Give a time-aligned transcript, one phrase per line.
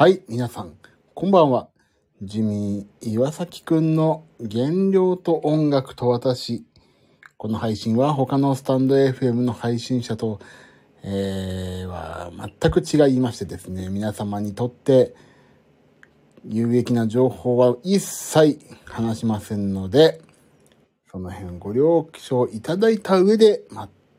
[0.00, 0.72] はい、皆さん、
[1.12, 1.68] こんばんは。
[2.22, 6.64] ジミー岩崎くんの原料と音楽と私。
[7.36, 10.40] この配信は他のスタンド FM の配信者と、
[11.02, 15.14] えー、は全く違いましてですね、皆様にとって
[16.48, 20.22] 有益な情報は一切話しませんので、
[21.10, 23.64] その辺ご了承いただいた上で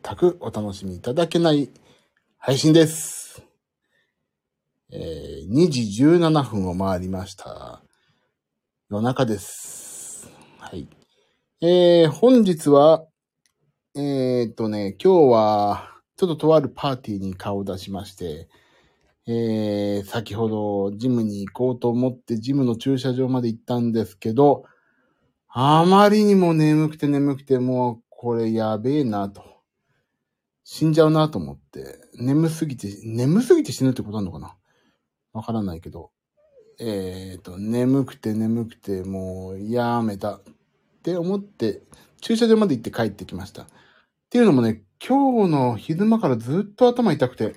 [0.03, 1.71] 全くお楽しみいただけない
[2.37, 3.50] 配信です。
[4.93, 7.81] えー、2時17分を回りました。
[8.89, 10.29] 夜中です。
[10.59, 10.85] はい。
[11.61, 13.05] えー、本日は、
[13.95, 18.49] えーっとね、今日は、ちょっととあるパーティーに顔を出しまして、
[19.27, 24.65] えー、先ほどジムに行こうと思ってジムの駐車場まで行ったんですけど、
[25.47, 29.41] あまりにも眠くて眠くてもうこれやべえなと。
[30.65, 34.57] 死んじゃうなと思って、眠すぎて、眠すぎて死ぬってことなのかな
[35.33, 36.11] わからないけど、
[36.79, 40.41] えーと、眠くて眠くてもうやめたっ
[41.03, 41.81] て思って、
[42.21, 43.63] 駐車場まで行って帰ってきました。
[43.63, 43.67] っ
[44.29, 47.55] ていうのもね、今日の昼間からずっと頭痛くて、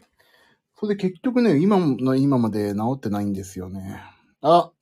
[0.78, 4.02] それで結局ね、今の今まで治ってないんですよね。
[4.40, 4.72] あ、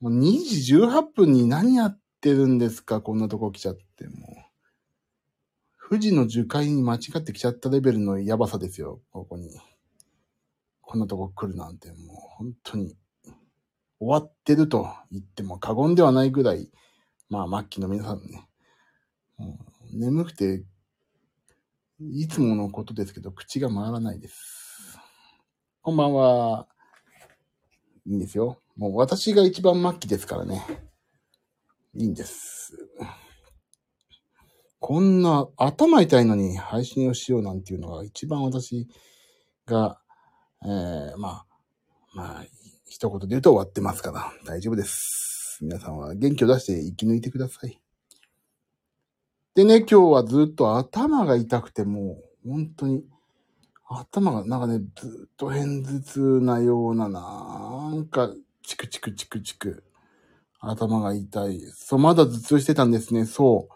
[0.00, 4.46] もう2時18分に何やってるんですかこんなとこ来ちゃって、もう。
[5.88, 9.50] 富士の樹海に間違ってきちゃったレベルのやばさですよ、ここに。
[10.96, 11.96] こんなとこ来るなんて、もう
[12.38, 12.96] 本当に。
[13.98, 16.70] 終わってると言っても過言ではないぐらい、
[17.28, 18.48] まあ末期の皆さんね、
[19.36, 19.58] も
[19.92, 20.64] う眠くて、
[22.00, 24.98] いつものことですけど、口が回らないです。
[25.82, 26.66] こんばんは。
[28.06, 28.58] いいんですよ。
[28.74, 30.62] もう私が一番末期ですからね。
[31.94, 32.72] いいんです。
[34.78, 38.88] こんな頭痛いのに配信をしようなんていうのが一番私
[39.66, 40.00] が、
[40.68, 41.46] えー、まあ、
[42.12, 42.44] まあ、
[42.88, 45.58] 一言で言うと終わってますから大丈夫です。
[45.62, 47.80] 皆さんは元気を出して生き抜いてください。
[49.54, 53.04] でね、今日はずっと頭が痛くてもう、本当に、
[53.88, 59.84] 頭がなんかね、ずっと偏頭痛なような、なんか、チクチクチクチク。
[60.58, 61.60] 頭が痛い。
[61.76, 63.24] そう、まだ頭痛してたんですね。
[63.24, 63.74] そう。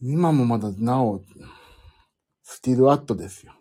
[0.00, 1.20] 今もまだなお、
[2.44, 3.52] スティルアットですよ。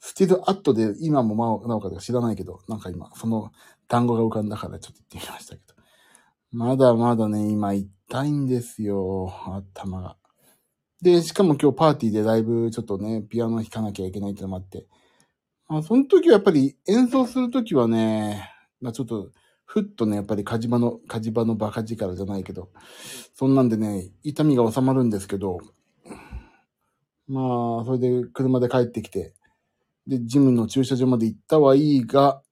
[0.00, 3.50] スティルアットで今もまおなおか知らないけど、なんか今、その
[3.88, 5.74] 単語が浮かんだからちょっと言ってみましたけど。
[6.50, 10.16] まだまだね、今痛いんですよ、頭が。
[11.02, 14.86] で、しかも今日パーティーでライブちょっとね、ピアノ弾かなきゃいけないってのもあって。
[15.68, 19.30] まあ、その時はやっぱり演奏する時はね、まあちょっと、
[19.64, 22.70] ふっとね、やっぱり火事場の、火事場のバカ力じゃないけど、
[23.34, 25.58] そんなんでね、痛みが収まるんですけど、
[27.26, 29.34] まあ、それで車で帰ってきて、
[30.08, 32.42] で、ジムの駐車場まで行ったはいいが、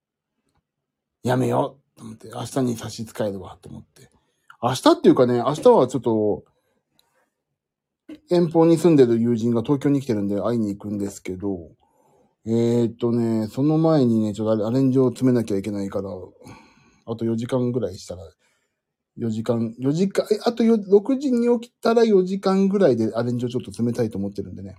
[1.23, 4.11] やめようと思って、明日に差し支えるわと思って。
[4.63, 6.45] 明日っていうかね、明日はちょっと、
[8.31, 11.71] 遠方に住んでる友人が東京に来てるんで会いに行くんですけど、
[12.45, 16.11] えー、っとね、その前にね、ちょっとアレンジを詰めなきゃいけないから、
[17.07, 18.23] あと4時間ぐらいしたら、
[19.19, 24.77] 4時間、4時間、あと6時に起きたら4時間ぐらいでアレンジをちょっと詰めたいと思ってるんでね。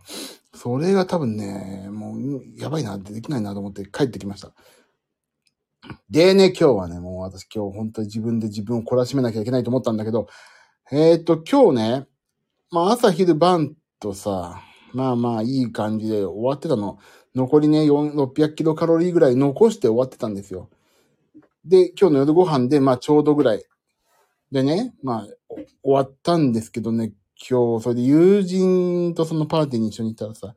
[0.54, 4.54] それが多分ね、もう、やばいな、できないなと思って帰ってきました。
[6.10, 10.28] でね、今日はね、もう私今日本当に自分で自分を懲らしめなきゃいけないと思ったんだけど、
[10.92, 12.08] えー、っと、今日ね、
[12.72, 14.62] まあ朝昼晩とさ、
[14.94, 17.00] まあまあいい感じで終わってたの。
[17.36, 20.70] 残りね、600キロカロリーぐらい残して終わってたんですよ。
[21.66, 23.64] で、今日の夜ご飯で、まあちょうどぐらい。
[24.52, 25.28] でね、まあ
[25.84, 27.12] 終わったんですけどね、
[27.50, 30.56] 今日、それで友人とそのパーティーに一緒に行ったらさ、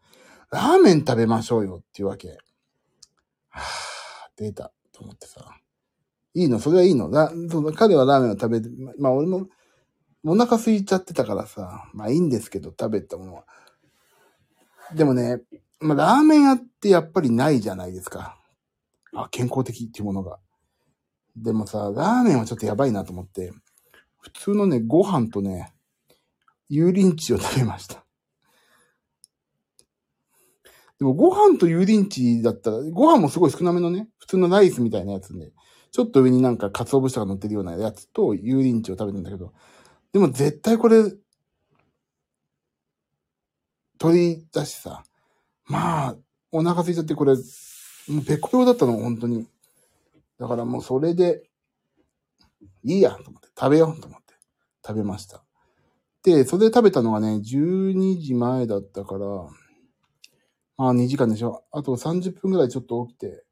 [0.50, 2.38] ラーメン食べましょうよっていうわけ。
[3.48, 3.62] はぁ、
[4.36, 5.56] 出たと思ってさ。
[6.34, 6.60] いいの？
[6.60, 7.10] それはいいの？
[7.10, 8.68] ラそう彼はラーメンを食べて、
[8.98, 9.48] まあ俺も
[10.24, 13.44] お腹空いちゃってたからさ、まあいいんですけど、食べたものは。
[14.94, 15.40] でもね、
[15.80, 18.36] まあラーメン屋ってやっぱりないじゃないですか。
[19.12, 20.38] あ、健康的っていうものが。
[21.36, 23.52] でもさ、ラーメンはちょっとやばいなと思って、
[24.20, 25.72] 普通のね、ご飯とね、
[26.70, 28.04] 油淋鶏を食べました。
[30.98, 35.52] でもご飯と油淋鶏だったら、ご飯もすごい少なめのね、普通のライスみたいなやつで、
[35.90, 39.52] ちょっと上になんか鰹節とか乗ってるようなやつと油淋鶏を食べたんだけど、
[40.12, 41.04] でも絶対これ、
[43.98, 45.04] 鳥だしさ、
[45.66, 46.16] まあ、
[46.52, 47.40] お腹空いちゃってこれ、も
[48.20, 49.46] うペコペコだったの、本当に。
[50.38, 51.42] だからもうそれで、
[52.82, 54.32] いいや、と思って、食べようと思って、
[54.86, 55.44] 食べました。
[56.22, 59.26] で、それで食べたのがね、12時前だったから、
[60.78, 61.64] まあ2時間でしょ。
[61.70, 63.44] あと30分ぐらいちょっと起きて、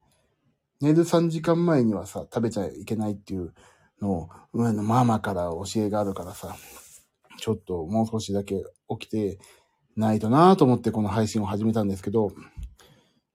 [0.80, 3.52] 寝る3時間前にはさ、食べちゃいけないっていう
[4.00, 6.56] のを、上のママから教えがあるからさ、
[7.38, 9.38] ちょっともう少しだけ起きて
[9.94, 12.32] ないとなと思ってこの配信を始めたんですけど、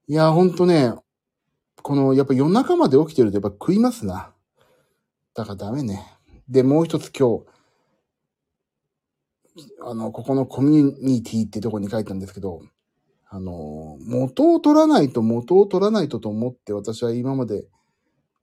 [0.07, 0.93] いや、ほんとね、
[1.83, 4.33] この、やっぱ夜中まで起きてるとやっぱ食いますな。
[5.35, 6.12] だからダメね。
[6.49, 7.45] で、もう一つ今日、
[9.81, 12.61] あの、ここのコミュニティってとこに書いたんですけど、
[13.29, 17.65] あの、元を取らないと元を取らないとと思って私は今まで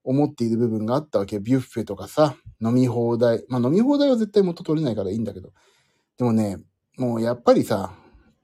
[0.03, 1.39] 思っている部分があったわけ。
[1.39, 3.45] ビュッフェとかさ、飲み放題。
[3.47, 5.51] まあ飲み放題は絶対元取れないからいいんだけど。
[6.17, 6.57] でもね、
[6.97, 7.93] もうやっぱりさ、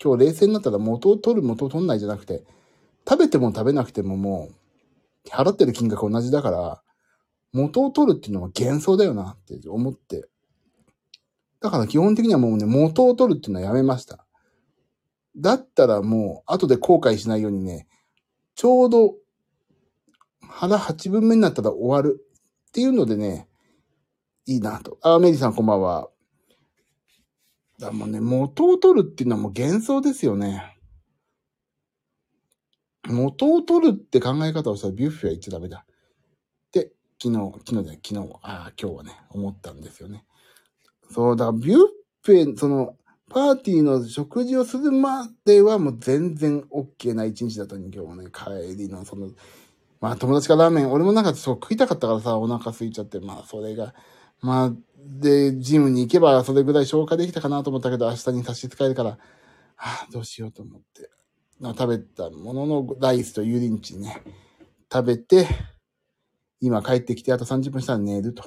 [0.01, 2.43] 今日冷静になったら元を取る元を取んないじゃなくて、
[3.07, 4.49] 食べても食べなくてもも
[5.25, 6.81] う、払ってる金額同じだから、
[7.53, 10.27] 元を取るっていうのは幻想だよなって思って。
[11.59, 14.25] だから基本的にはもうね、元を取るっていうのはやめました。
[15.35, 17.87] だったらもう、後で後悔しないようにね、
[18.55, 19.15] ちょうど
[20.41, 22.19] 腹8分目になったら終わる
[22.69, 23.47] っていうのでね、
[24.45, 24.97] いいなと。
[25.01, 26.09] あ、メリーさんこんばんは。
[27.79, 30.77] だもうね、元を取るっていうのはもう幻想ですよね。
[33.05, 35.85] 元を取るって考え方をしたらビュッフェは言っちゃダメだ。
[37.21, 40.25] 昨日、昨日じゃない、昨日、ああ、今日はね、思ったんですよね。
[41.11, 41.79] そう、だからビュッ
[42.23, 42.95] フェ、その、
[43.29, 49.31] パーティーの食事をするまではもう全然 OK な一日だったのに今日もね、帰りのその、
[49.99, 53.93] まあ友達がラーメン、俺もなんかそう食いたかったからさ、お腹空いちゃって、まあそれが、
[54.41, 59.17] まあ、で、ジムに行けばそれぐらい消化できたかなと思ったけど、明日に差し支えるから、
[59.77, 61.09] ああ、どうしようと思って。
[61.59, 64.21] 食べたもののライスと油淋鶏ね、
[64.91, 65.47] 食べて、
[66.59, 68.43] 今帰ってきてあと30分したら寝ると。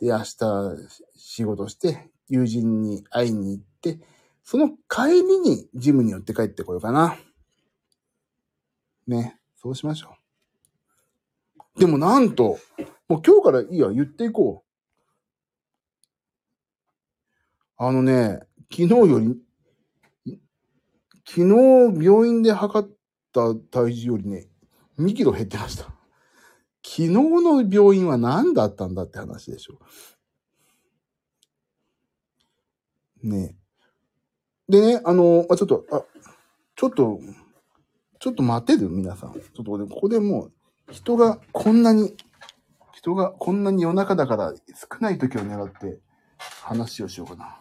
[0.00, 0.36] で、明日
[1.16, 4.00] 仕事して、友人に会いに行って、
[4.42, 7.16] その帰りにジムに寄って帰ってこようかな。
[9.06, 10.16] ね、そうしましょ
[11.76, 11.80] う。
[11.80, 12.58] でもなんと、
[13.08, 14.70] もう今日からいいや、言っていこう。
[17.76, 19.44] あのね、昨日より
[21.26, 22.88] 昨日病院で測っ
[23.32, 24.46] た体重よりね、
[24.98, 25.93] 2キロ減ってました。
[26.84, 29.80] 昨日の病院は何だったんだって話でしょ。
[33.22, 33.56] ね
[34.68, 36.04] でね、あの、あ、ちょっと、あ、
[36.76, 37.20] ちょっと、
[38.20, 39.32] ちょっと待てる皆さん。
[39.32, 40.52] ちょっとここでもう、
[40.92, 42.14] 人がこんなに、
[42.92, 46.00] 人がこんなに夜中だから少ない時を狙って
[46.62, 47.58] 話をしようかな。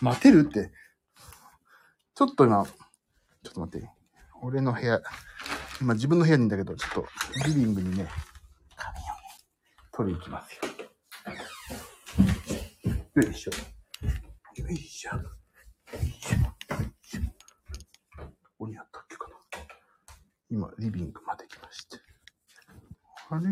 [0.00, 0.70] 待てるって、
[2.14, 3.90] ちょっと今、ちょっと待って。
[4.42, 5.00] 俺の部屋、
[5.80, 7.06] 今自分の部屋にいんだけど、ちょっと
[7.46, 8.08] リビングにね、
[8.76, 9.06] 紙をね、
[9.92, 10.62] 取りに行きますよ。
[13.22, 13.50] よいしょ。
[13.52, 15.10] よいしょ。
[15.16, 15.20] よ
[16.02, 16.38] いしょ。
[18.16, 18.24] こ
[18.58, 19.36] こにあったっけかな。
[20.50, 21.98] 今、リビングまで来まして。
[23.28, 23.48] あれ？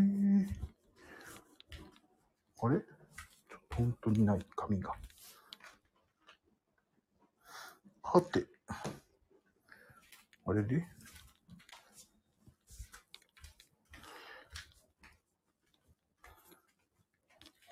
[2.62, 2.82] あれ？
[3.76, 4.94] 本当にない紙が。
[8.02, 8.46] はて。
[10.46, 10.86] あれで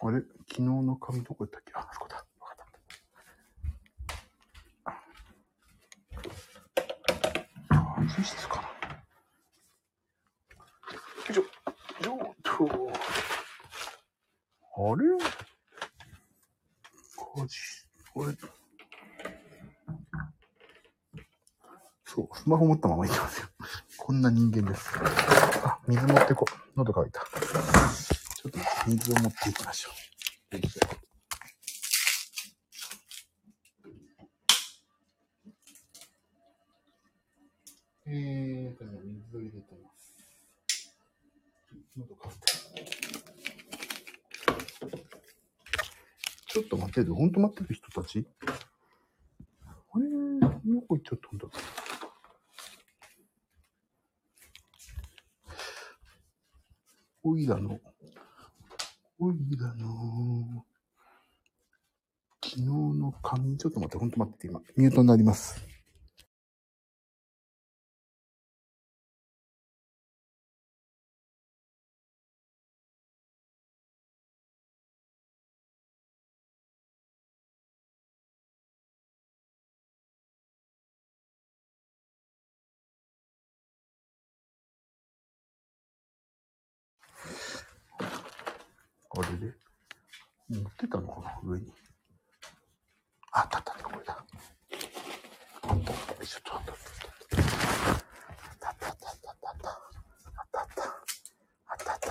[0.04, 1.72] あれ昨日の紙どこやったっけ？
[1.74, 2.16] あ、そこだ。
[2.16, 2.56] わかっ
[7.70, 7.74] た。
[7.74, 8.62] あ、実質かな。
[8.62, 8.68] よ
[11.30, 11.42] いしょ。
[12.06, 12.64] よっと。
[14.74, 15.04] あれ？
[17.16, 17.58] こじ、
[18.12, 18.34] これ。
[22.04, 23.48] そう、スマホ持ったまま行きますよ。
[23.96, 24.90] こんな人間です。
[25.64, 26.50] あ、水持ってこう。
[26.76, 27.20] 喉乾いた。
[27.20, 29.94] ちょっと水を持っていきましょう。
[30.56, 30.80] よいしょ。
[38.04, 40.14] えーとね、水を入れてます。
[41.96, 42.42] 喉乾いた。
[46.46, 47.14] ちょっと待てる。
[47.14, 48.26] ほんと待ってる人たち？
[48.46, 50.04] あれ？
[50.40, 50.48] ど
[50.82, 51.46] こ行っちゃったんだ。
[57.24, 57.78] おいらの、
[59.20, 60.64] おいらの、
[62.42, 65.64] 昨日の紙、ちょっと待って、ほんと待って、今、ミュートになります。
[89.14, 89.52] あれで
[90.48, 91.70] 持ってたのかな上に。
[93.30, 94.14] あったあった、これだ。
[94.14, 96.78] あったあった、ちょっとあったあっ
[98.58, 98.68] た。
[98.68, 100.82] あったあったあったあった。
[101.66, 102.08] あったあった。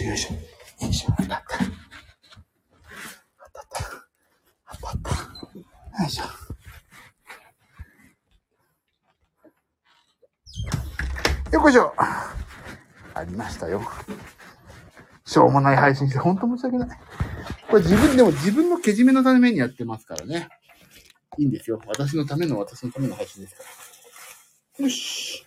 [0.00, 0.34] ょ、よいしょ。
[0.84, 1.12] よいしょ。
[1.18, 1.56] あったあった。
[1.56, 1.68] あ
[3.46, 3.78] ったあった。
[4.66, 5.10] あったあった。
[6.02, 6.24] よいしょ。
[11.52, 11.94] よっこいしょ。
[13.16, 13.80] ありましたよ。
[15.64, 16.88] しょうもない配信して、ほんと申し訳ない。
[17.70, 20.48] これ自分、でも自分のけじめのためにやってますからね。
[21.38, 21.80] いいんですよ。
[21.86, 23.62] 私のための私のための配信ですか
[24.78, 24.84] ら。
[24.84, 25.46] よし。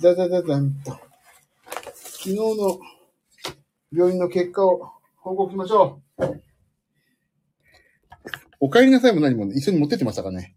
[0.00, 0.90] だだだだんと。
[2.22, 2.78] 昨日の
[3.92, 6.42] 病院の結果を報告しましょう。
[8.60, 10.54] お帰りなさいも何も一緒に持ってってましたかね。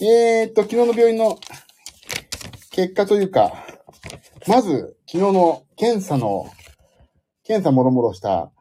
[0.00, 1.38] えーっと、昨日の病院の
[2.70, 3.66] 結果というか、
[4.48, 6.46] まず、昨日の検査の、
[7.42, 8.52] 検査もろもろした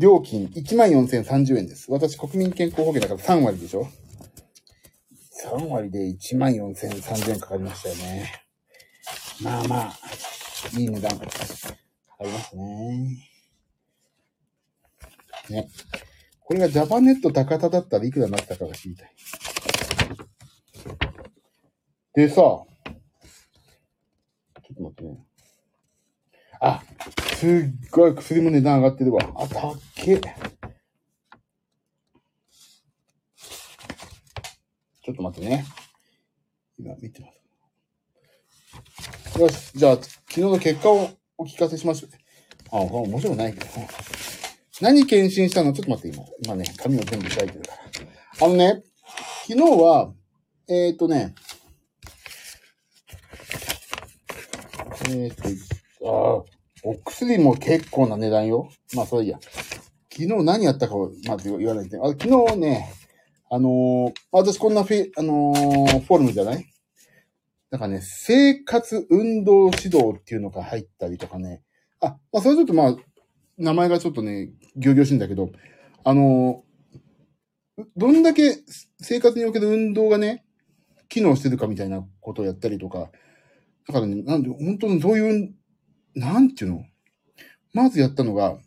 [0.00, 1.90] 料金14,030円です。
[1.92, 3.88] 私、国民健康保険だから3割でしょ
[5.44, 8.32] ?3 割で14,030円かかりましたよね。
[9.40, 9.92] まあまあ、
[10.76, 11.32] いい値段かか
[12.24, 13.28] りますね。
[15.50, 15.68] ね。
[16.40, 19.14] これがジャパネット高田だったらいくらになったかが知りたい。
[22.14, 22.64] でさ、ちょ
[24.72, 25.27] っと待ってね。
[26.60, 26.82] あ、
[27.36, 27.50] すっ
[27.90, 29.20] ごい薬も値段上がってるわ。
[29.36, 30.18] あ、たっけ。
[30.18, 35.64] ちょっと待ってね。
[36.78, 37.28] 今見てま
[39.32, 39.40] す。
[39.40, 42.08] よし、じゃあ、昨日の結果をお聞かせします。
[42.70, 43.66] あ、面白くないけど。
[44.80, 45.72] 何検診したの？
[45.72, 46.26] ちょっと待って、今。
[46.44, 47.70] 今ね、紙を全部開いてるか
[48.40, 48.46] ら。
[48.46, 48.82] あのね、
[49.46, 50.12] 昨日は、
[50.68, 51.34] えっ、とね、
[55.08, 55.44] えっ、と、
[56.04, 56.44] ああ、
[56.84, 58.68] お薬も結構な値段よ。
[58.94, 59.38] まあ、それいや。
[60.10, 62.04] 昨日何やったかを、まず言わないと。
[62.04, 62.92] あ昨日ね、
[63.50, 66.66] あのー、私こんなフェ、あのー、フォルムじゃない？
[67.70, 71.62] なんかね、生活運動指導っていうのが入ったりとかね。
[72.00, 72.96] あ、まあ、それちょっとまあ、
[73.58, 75.50] 名前がちょっとね、行々しいんだけど、
[76.04, 78.56] あのー、どんだけ
[79.00, 80.44] 生活における運動がね、
[81.08, 83.10] 機能してるかみたいなことをやったりとか、
[83.86, 85.54] だからね、なんで、本当にそういう、
[86.18, 86.84] なんていうの？
[87.72, 88.58] まずやったのが、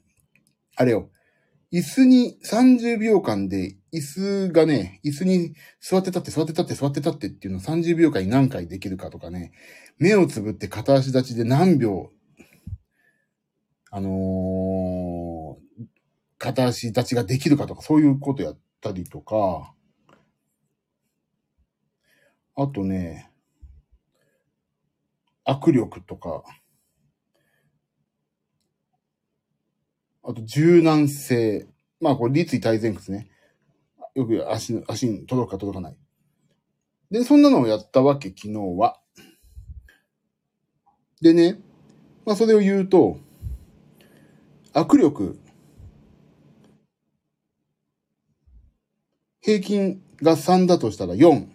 [0.77, 1.09] あれよ、
[1.73, 9.51] 椅子に30秒間で、椅子がね、椅子に座って立って座って立って座って立ってっていうのを30秒間に何回できるかとかね、
[9.97, 12.11] 目をつぶって片足立ちで何秒、
[13.91, 15.85] あのー、
[16.37, 19.73] 片足立ちができるかとか、そういうことやったりとか、
[22.55, 23.29] あとね、
[25.45, 26.43] 握力とか、
[30.23, 31.67] あと柔軟性。
[31.99, 33.27] まあこれ立位体前屈ね。
[34.15, 35.97] よく足の、足に届くか届かない。
[37.09, 38.99] で、そんなのをやったわけ、昨日は。
[41.21, 41.59] でね、
[42.25, 43.17] まあそれを言うと、
[44.73, 45.39] 握力、
[49.41, 51.47] 平均が3だとしたら4。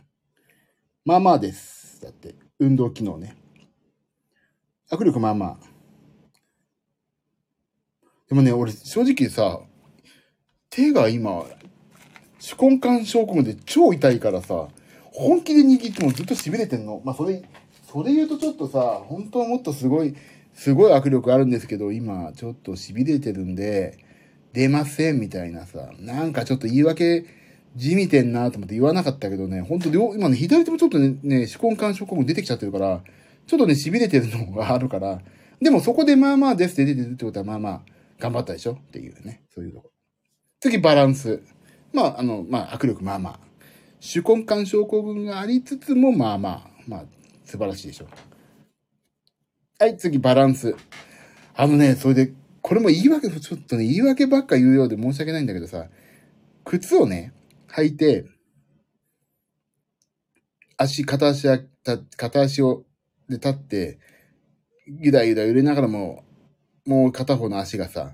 [1.04, 2.00] まあまあです。
[2.02, 3.36] だって、運動機能ね。
[4.90, 5.75] 握力まあまあ。
[8.28, 9.60] でもね、俺正直さ、
[10.70, 11.44] 手が今、
[12.40, 14.68] 手根管症候群で超痛いからさ、
[15.12, 17.00] 本気で握ってもずっと痺れてんの。
[17.04, 17.42] まあそれ、
[17.90, 20.14] それ言うとちょっとさ、本当はもっとすごい、
[20.54, 23.98] すごい握力あるんですけど、今ちょっと痺れてるんで、
[24.52, 27.26] 出ませんみたいなさ、なんかちょっと言い訳、
[27.76, 33.02] 地味てんなと思って言わなかったけどね、本当両、今ね、左手もちょっとね、ね手根管症候群出てきちゃってるから、
[33.46, 35.20] ちょっとね、痺れてるのがあるから、
[35.60, 39.92] でもそこでまあまあですって出てるってことはまあまあ、頑張ったでしょっていうね、そういうところ。
[40.60, 41.42] 次、バランス。
[41.92, 43.40] まあ、あの、まあ、握力まあまあ。
[44.00, 47.04] 手根管症候群がありつつも、まあまあ、まあ、
[47.44, 48.06] 素晴らしいでしょ。
[49.78, 50.74] はい、次、バランス。
[51.54, 52.32] あのね、それで、
[52.62, 55.88] これも言い訳、ちょっとね、言い訳ばっか言うようで申し訳ないんだけどさ、
[56.64, 57.32] 靴をね、
[57.68, 58.26] 履いて、
[60.76, 61.60] 足、片足や、
[62.16, 62.84] 片足を、
[63.28, 63.98] で立って、
[64.86, 66.25] ゆだゆだ揺れながらも、
[66.86, 68.12] もう片方の足がさ、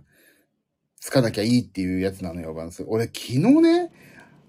[0.98, 2.84] つかなきゃいいっていうやつなのよ、バランス。
[2.86, 3.92] 俺昨日ね、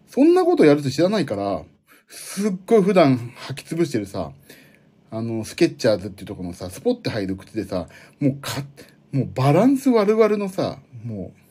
[0.08, 1.64] そんなことやると知らないから、
[2.08, 3.18] すっごい普段
[3.50, 4.32] 履き潰してるさ、
[5.12, 7.88] あの、スケッチャーズっていうところのさ、スポッて入る靴でさ、
[8.20, 8.64] もうか、
[9.12, 11.44] もうバランス悪々のさ、もう、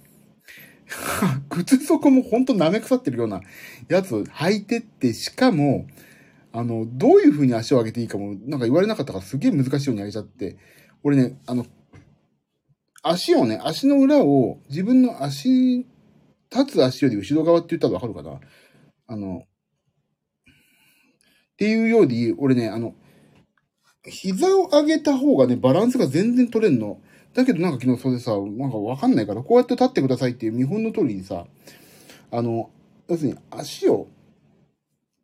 [1.51, 3.41] 靴底もほんと舐め腐ってるような
[3.89, 5.87] やつ履いてって、しかも、
[6.53, 10.57] あの、どういう風に足を上げていいかも、なんか言われなかったからすげえ難しいように上げちゃって、
[11.03, 11.67] 俺ね、あの、
[13.03, 15.87] 足をね、足の裏を、自分の足、
[16.51, 18.39] 立つ足より後ろ側って言ったらわかるかな？
[19.09, 19.43] あの、
[20.43, 20.45] っ
[21.57, 22.95] ていうより、俺ね、あの、
[24.05, 27.01] 膝を上げた方がね、バランスが全然取れんの。
[27.35, 31.47] だけどなんか昨日それでさ、なんかわかんないから、こうやって立ってくださいっていう見本の通りにさ、
[32.31, 32.71] あの、
[33.09, 34.09] 要するに足を、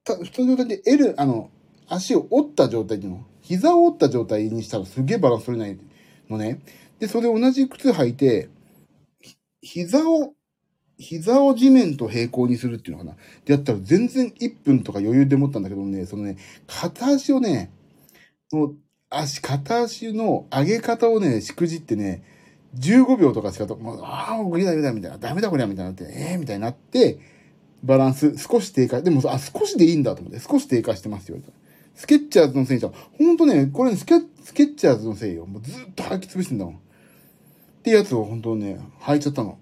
[0.05, 1.51] た普通の状態で L、あの、
[1.87, 3.27] 足を折った状態っていうの？
[3.43, 5.79] 膝を折った状態にしたらすげえバランス取れない
[6.29, 6.61] のね。
[6.99, 8.49] で、それ同じ靴履いて、
[9.63, 10.35] 膝を、
[10.99, 13.17] 膝を地面と平行にするっていうのかな。
[13.45, 16.37] でやったら全然1分とか余裕で持ったんだけどね、そのね、
[16.67, 17.71] 片足をね、
[18.51, 18.77] もう
[19.11, 22.23] 足、片足の上げ方をね、しくじってね、
[22.77, 27.19] 15秒とかしかと、もう、ああ、無理だ、無理だ、みたいな、ダメだ、これは、みたいなって、ええー、みたいになって、
[27.83, 31.39] バランス、少し低下、でも、あ、少しでいいんだと思って、少し低下してますよ、
[31.95, 35.47] スケッチャーズの選手は、ほんとね、これ、ね、スケスケッチャーズのせいよ。
[35.47, 36.81] もうずっと履き潰してんだもん。
[37.89, 39.59] ってやつを本当ね、履いちゃったの。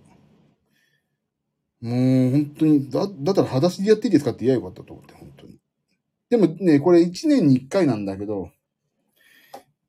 [1.81, 5.59] もう本当に、だ、だったら裸足でやっていいですかって言えばよかったと思って、本当に。
[6.31, 8.51] でもね、これ1年に1回なんだけど、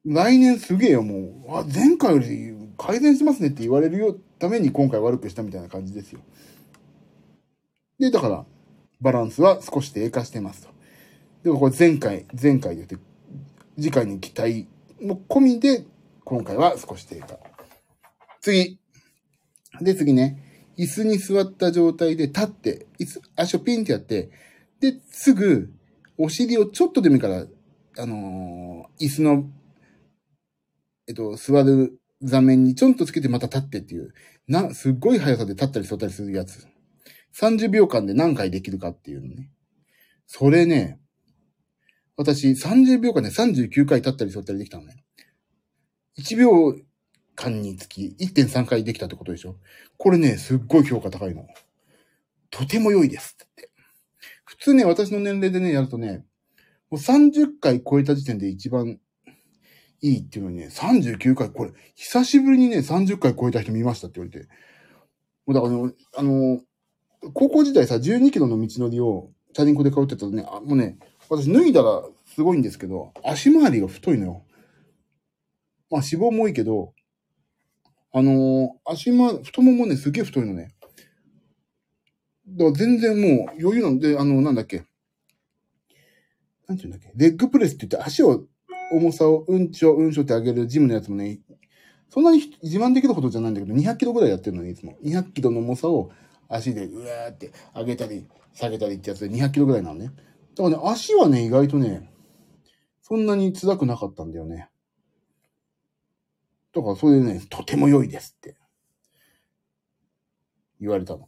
[0.05, 1.57] 来年すげえよ、もう。
[1.57, 6.19] あ、前回より改善しますねって言われるよ、ために今回悪くしたみたいな感じですよ。
[7.99, 8.45] で、だから、
[9.01, 10.69] バランスは少し低下してますと。
[11.43, 12.97] でもこれ前回、前回言って、
[13.75, 14.67] 次回に期待
[15.01, 15.85] も込みで、
[16.23, 17.39] 今回は少し低下。
[18.51, 18.79] 次。
[19.81, 20.43] で、次ね。
[20.77, 24.29] 椅子に座った状態で立って、椅子、足をピンってやって、
[24.79, 25.73] で、すぐ、
[26.17, 27.45] お尻をちょっとでもいいから、
[27.97, 29.49] あのー、椅子の
[31.07, 34.13] えっと、座る座面にちょんとつけてまた立ってっていう、
[34.47, 36.67] な、すっごい速さで立ったり座ったりするやつ。
[37.39, 39.49] 30秒間で何回できるかっていうのね。
[40.25, 40.99] それね、
[42.17, 45.05] 私30秒間で39回立ったり座ったりできたのね。
[46.19, 46.75] 1秒
[47.37, 49.55] 間につき1.3回できたってことでしょ
[49.97, 51.47] これね、すっごい評価高いの。
[52.49, 53.69] とても良いですって。
[54.43, 56.25] 普通ね、私の年齢でね、やるとね、
[56.89, 58.99] もう30回超えた時点で一番
[60.01, 64.47] いいっていうのにね、39回、これ、久しぶりにね、30回超えた人見ましたって言われて。
[65.45, 66.61] もうだからね、あの、
[67.33, 70.97] 高校時代さ、12キロの道のりを、チャリンコで通ってたとね、あもうね、
[71.29, 74.43] 私脱いだらすごいんですけど、足回りが太いのよ。
[75.89, 76.93] まあ脂肪も多いけど、
[78.13, 80.71] あのー、足ま、太ももね、すげえ太いのね。
[82.47, 84.85] だから全然もう余裕なんで、あの、なんだっけ。
[86.67, 87.11] なんて言うんだっけ。
[87.15, 88.45] レッグプレスって言って足を
[88.91, 91.39] 重さをうんちょうんしょってあげるジムのやつもね、
[92.09, 94.97] そんなに自慢できるほどじゃないんだけど、200キロぐらいやってるのね、いつも。
[95.03, 96.11] 200キロの重さを
[96.47, 100.11] 足でうわーって上げたり下げたりってやつで200キロぐらいなのね。
[100.55, 102.09] だからね、足はね、意外とね、
[103.01, 104.69] そんなに辛くなかったんだよね。
[106.77, 108.55] だからそれでね、とても良いですって
[110.79, 111.27] 言われたの。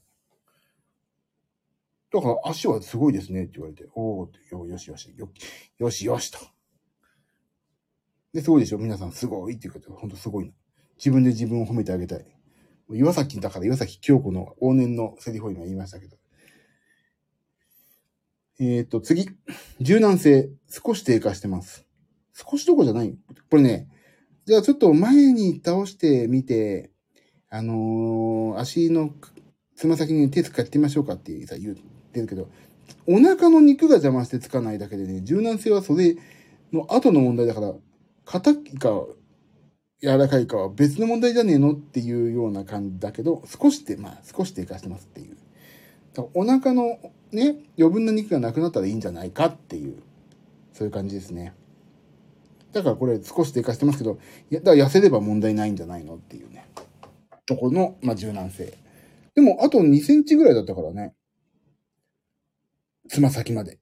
[2.14, 5.28] だから足はすごいですねって言われて、おーって、よしよし、よ
[5.80, 6.38] よしよしと。
[8.32, 8.78] で、すごいでしょ？
[8.78, 10.52] 皆さんすごいっていうことほんとすごいの。
[10.98, 12.26] 自分で自分を褒めてあげたい。
[12.92, 16.18] 岩崎だから岩崎京子の往年のセリフを今言いましたけど。
[18.60, 19.28] えっ、ー、と、次。
[19.80, 20.52] 柔軟性。
[20.68, 21.88] 少し低下してます。
[22.34, 23.18] 少しどこじゃない
[23.50, 23.90] これね、
[24.50, 26.90] じゃあちょっと前に倒してみて、
[27.52, 29.12] あのー、足の
[29.76, 31.76] つま先に手使ってみましょうかってさ言っ
[32.12, 32.50] てるけど、
[33.06, 36.16] お腹の肉が邪魔してつかないだけでね、柔軟性はそれ
[36.74, 37.76] の後の問題だから、
[38.26, 38.90] 硬いか
[40.02, 45.38] 柔らかいかは別の問題じゃねえのっていうような感じだけど、少しで、まあ少し低下してますっていう。
[46.16, 46.98] だからお腹の
[47.32, 50.02] ね、余分な肉がなくなったらいいんじゃないかっていう、
[50.74, 51.54] そういう感じですね。
[52.72, 56.66] だからこれ少し低下してますけど、や、だから痩せれば問題ないんじゃないのっていうね。
[57.46, 58.78] とこの、まあ、柔軟性。
[59.34, 61.16] でも、あと2センチぐらいだったからね。
[63.08, 63.80] つま先まで。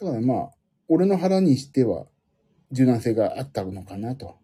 [0.00, 0.50] だからまあ、
[0.88, 2.06] 俺の腹にしては、
[2.70, 4.38] 柔軟性があったのかなと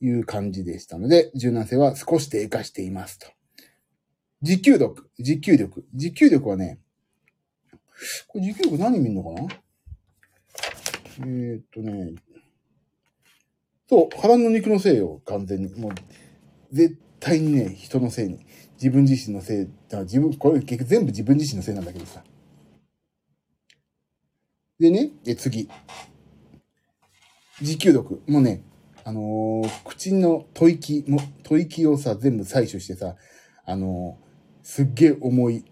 [0.00, 3.26] いう感じでしたので、柔軟性は少し低下していますと。
[4.42, 5.84] 持久力、持久力。
[5.94, 6.78] 持久力はね、
[8.28, 9.48] これ持久力何見んのかな？
[11.26, 12.14] え、っとね、
[13.88, 15.74] そう、腹の肉のせいよ、完全に。
[15.74, 15.92] もう、
[16.72, 18.46] 絶対にね、人のせいに。
[18.74, 22.22] 自分自身のせい、だ自分、これ結局全部自分自身のせいなんだけどさ。
[24.78, 25.68] でね、え、次。
[27.60, 28.22] 持久力。
[28.28, 28.62] もうね、
[29.04, 33.16] あのー、口の吐息も、吐息をさ、全部採取してさ、
[33.64, 35.64] あのー、すっげえ重い、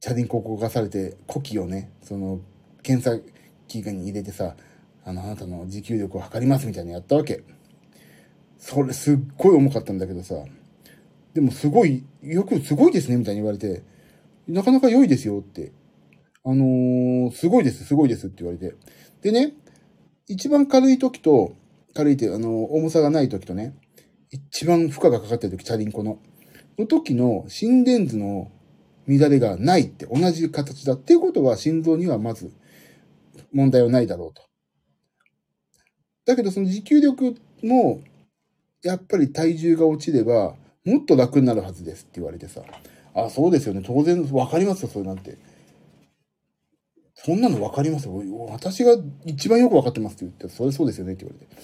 [0.00, 2.42] チャリンコを動かされて、呼気をね、その、
[2.82, 3.31] 検査
[3.80, 4.56] 機に入れてさ、
[5.04, 7.42] あの、あなたの持久力を測りますみたいなやったわけ。
[8.58, 10.34] それすっごい重かったんだけどさ、
[11.34, 13.82] でもすごい、よくすごいですねみたいに言われて、
[14.46, 15.72] なかなか良いですよって。
[16.44, 18.76] あのー、すごいです、すごいですって言われて。
[19.22, 19.54] でね、
[20.26, 21.56] 一番軽い時と、
[21.94, 23.74] 軽いって、あの、重さがない時とね、
[24.30, 26.18] 一番負荷がかかってる時、チャリンコの。
[26.78, 28.50] の時の心電図の
[29.06, 32.52] 乱れがないって同じ形だっていうことは心臓にはまず
[33.52, 34.42] 問題はないだろうと。
[36.24, 38.00] だけどその持久力も
[38.82, 42.62] やっぱり体重が落ちればもっと楽になるはずですって言われてさ。
[43.14, 43.82] あ、そうですよね。
[43.84, 45.36] 当然わかりますよ、それなんて。
[47.14, 48.14] そんなのわかりますよ。
[48.48, 51.56] 私が一番よくわかってますって言って、それそうですよねって言われて。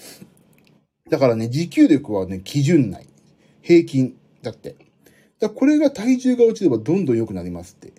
[1.09, 3.07] だからね、持久力はね、基準内。
[3.61, 4.15] 平均。
[4.41, 4.77] だって。
[5.39, 7.93] だこれが体重が落ちればどんどん良くなりますって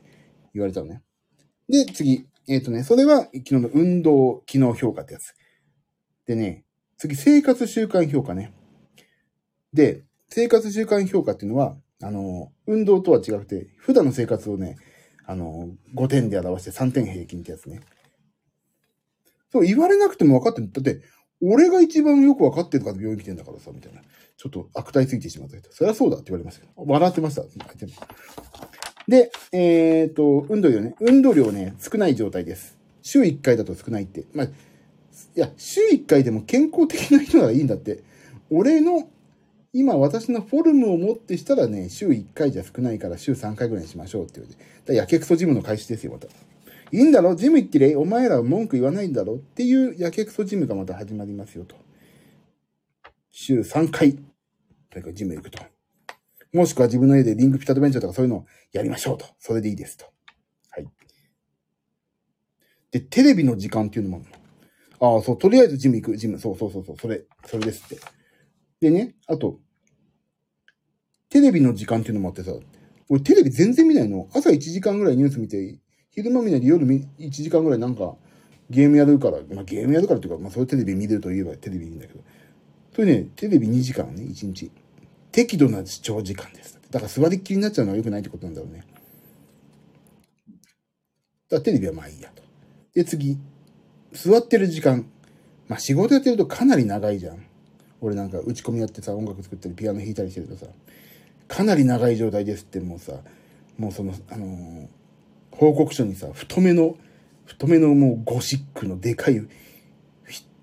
[0.55, 1.03] 言われたのね。
[1.68, 2.26] で、次。
[2.50, 5.34] えっ、ー、とね、それは昨日の運動機能評価ってやつ。
[6.26, 6.64] でね、
[6.98, 8.52] 次、生活習慣評価ね。
[9.72, 14.76] で、生活習慣評価っていうのは、あの、運動とは違くて、普段の生活をね、
[15.26, 17.82] あの、5点で表して3点平均ってやつね。
[19.52, 20.72] そう、言われなくても分かってる。
[20.72, 21.02] だって、
[21.40, 24.02] 俺が一番よく分かってるから病院来てんだからさ、みたいな。
[24.36, 27.42] ちょっと悪態ついてしまったけど、そりゃそうだって言われましたけど、笑ってました。
[29.11, 30.94] で、えっ、ー、と、運動量ね。
[31.01, 32.79] 運動量ね、少ない状態です。
[33.03, 34.25] 週1回だと少ないって。
[34.33, 34.51] まあ、い
[35.35, 38.05] や、週1回でも健康的な人ならいいんだって。
[38.51, 39.09] 俺の、
[39.73, 44.55] 今私のフォルムをもってしたらね、週1回じゃ少ないから週3回ぐらいにしましょうって言うて。
[44.87, 46.29] だやけくそジムの開始ですよ、また。
[46.29, 46.31] い
[46.92, 47.35] いんだろ？
[47.35, 49.35] ジム行ってりお前らは文句言わないんだろ？
[49.35, 51.75] っていうやけくそジムがまた始まりますよと。
[53.33, 54.20] 週3回、と
[54.99, 55.61] にかくジム行くと。
[56.52, 59.26] もしくは自分の家でリングピタドベンチャーとかそういうのをやりましょうと。
[59.38, 60.06] それでいいですと。
[60.70, 60.88] はい。
[62.90, 64.26] で、テレビの時間っていうのもある
[65.00, 65.14] の。
[65.16, 66.38] ああ、そう、とりあえずジム行く、ジム。
[66.38, 67.98] そうそうそうそう、それ、それですって。
[68.80, 69.60] でね、あと、
[71.28, 72.52] テレビの時間っていうのもあってさ、
[73.08, 74.28] 俺テレビ全然見ないの。
[74.32, 75.78] 朝1時間ぐらいニュース見て、
[76.10, 78.16] 昼間見ないで夜1時間ぐらいなんか
[78.68, 82.20] ゲームやるから、まあゲームやるからっていうか、まあそういうテレビ見れると言えばテレビいいんだけど。
[82.94, 84.70] それね、テレビ2時間ね、1日。
[85.32, 86.78] 適度な視聴時間です。
[86.90, 88.84] だから座りっきりになっちゃうのは良くないってことなんだろうね。
[91.48, 92.42] だからテレビはまあいいやと。
[92.94, 93.38] で、次。
[94.12, 95.06] 座ってる時間。
[95.68, 97.44] まあ仕事やってるとかなり長いじゃん。
[98.00, 100.66] 俺なんか打ち込みやってさ、音楽作ったりピアノ弾いたりしてるとさ、
[101.46, 103.12] かなり長い状態ですってもうさ、
[103.78, 104.88] もうその、あのー、
[105.52, 106.96] 報告書にさ、太めの、
[107.44, 109.40] 太めのもうゴシックのでかい、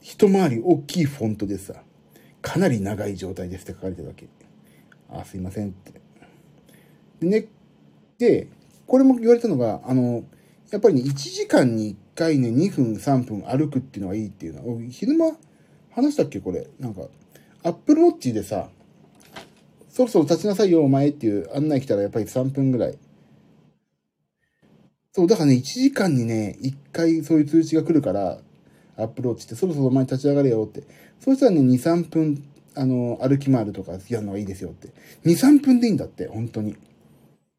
[0.01, 1.73] 一回り大きいフォントでさ、
[2.41, 4.27] かなり長い状態ですって書かれてるわけ。
[5.09, 5.93] あ、すいませんって。
[7.19, 7.47] でね、
[8.17, 8.47] で、
[8.87, 10.23] これも言われたのが、あの、
[10.71, 15.37] やっぱりね、1時間に1回ね、2分、3分歩くっていうのがいいっていうのは、昼間
[15.91, 16.67] 話したっけこれ。
[16.79, 17.01] なんか、
[17.63, 18.69] アップルウォッチでさ、
[19.89, 22.97] そろそろ立ちなさいよ、お前っていう案内来たらやっぱり3分ぐらい。
[25.11, 28.39] そう、だからね、1時間にね、1回そういう通知が来るから、
[28.95, 30.83] アップルウォッチってそろそろお前立ち上がれよって。
[31.19, 32.43] そしたらね、2、3分、
[32.77, 34.89] あの、歩き回るとかやるのがいいですよって。
[35.25, 36.77] 2、3分でいいんだって、本当に。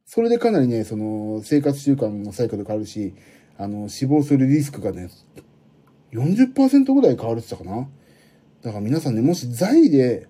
[0.07, 3.15] それでかなりね、その、生活習慣のサイクル変わるし、
[3.59, 5.11] あの、死亡するリスクがね、
[6.13, 7.89] 40%ぐらい変わるって言ったかな。
[8.63, 10.29] だから皆さんね、もし在で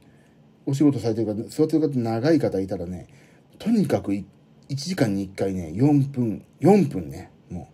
[0.66, 3.06] お仕事されてる方、座ってる方長い方いたらね、
[3.58, 4.24] とにかく1
[4.70, 7.70] 時間に1回ね、4分、4分ね、も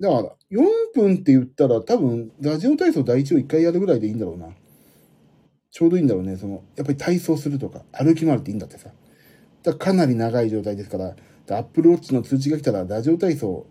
[0.00, 0.02] う。
[0.02, 4.48] だから、4分って言ったら多分、ラジオ体操第一を1回やるぐらいでいいんだろうな。
[5.74, 6.36] ちょうどいいんだろうね。
[6.36, 8.90] その、やっぱり体操するとか、歩き回るっていいんだってさ。
[9.64, 11.16] だかなり長い状態ですから、
[11.48, 13.66] アップルウォッチの通知が来たら、ラジオ体操、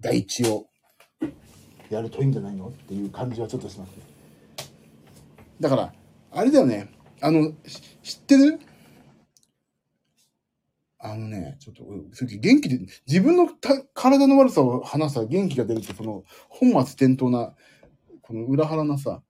[0.00, 0.64] 第一を
[1.90, 3.96] やるといいんじゃないのっていう感じはちょっとしますね。
[5.60, 5.92] だから、
[6.30, 6.88] あれだよね。
[7.20, 7.52] あの、
[8.02, 8.58] 知ってる？
[10.98, 11.84] あのね、ちょっと、
[12.38, 13.50] 元気で、自分の
[13.92, 17.54] 体の悪さを話したら元気が出るって、その、本末転倒な、
[18.22, 19.22] この裏腹なさ、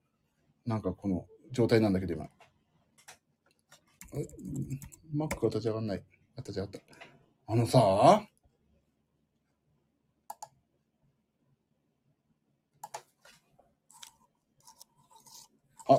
[0.65, 2.29] なんかこの状態なんだけど、今。
[5.13, 6.03] マックが立ち上がんない。
[6.39, 6.81] 立ち上がった。
[7.47, 7.79] あのさ、
[15.89, 15.99] あ、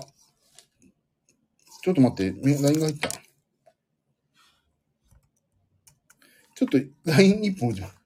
[1.84, 3.10] ちょっと待って、LINE が入った。
[6.56, 8.01] ちょっと LINE 一本打ちま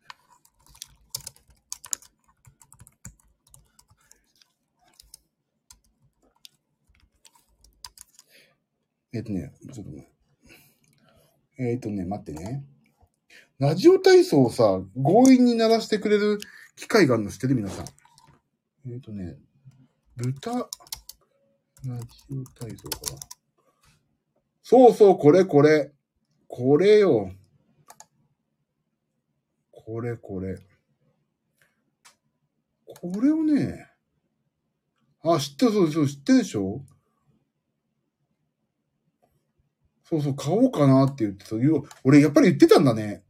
[9.15, 10.11] えっ、とね、ちょっとね。
[11.57, 12.65] えっ、とね、待ってね。
[13.59, 16.37] ラジオ体操をさ、強引に鳴らしてくれる
[16.75, 17.55] 機械があるの知ってる？
[17.55, 17.85] 皆さん。
[18.91, 19.37] えっ、とね、
[20.17, 20.67] 豚、ラジ
[22.29, 23.19] オ体操かな？
[24.61, 25.93] そうそう、これこれ。
[26.49, 27.31] これよ。
[29.71, 30.57] これこれ。
[32.85, 33.87] これをね、
[35.23, 36.81] あ、知ってる、そうそう、知ってるでしょ？
[40.07, 41.55] そうそう、買おうかなって言ってた。
[42.03, 43.23] 俺、やっぱり言ってたんだね。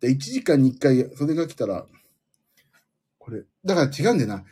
[0.00, 1.86] で、1時間に1回、それが来たら、
[3.18, 4.44] これ、だから違うんだよな。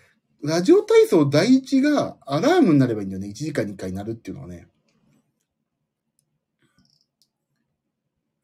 [0.45, 3.29] ラジオ体操第一がアラームになればいいんだよね。
[3.29, 4.69] 1時間に1回になるっていうのはね。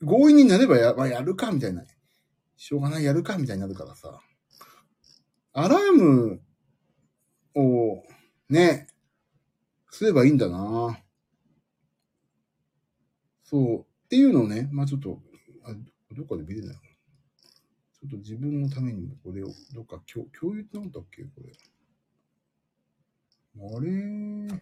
[0.00, 1.84] 強引になればや、まあ、やるか、みたいな。
[2.56, 4.20] しょうがない、やるか、みたいになるからさ。
[5.52, 6.42] アラーム
[7.54, 8.02] を、
[8.48, 8.88] ね、
[9.90, 10.98] すればいいんだな
[13.54, 13.80] そう。
[13.82, 15.20] っていうのをね、まあちょっと、
[15.64, 15.72] あ
[16.12, 16.76] どっかで見れない。
[16.76, 21.22] ちょっと自分のためにもこれを、どっか共共有ってなんだっけ？
[21.22, 21.52] これ。
[23.56, 24.60] あれ？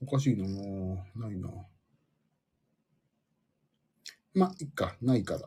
[0.00, 0.46] おかしいな
[1.16, 1.50] ないな
[4.34, 5.40] まあ、いっか、ないから。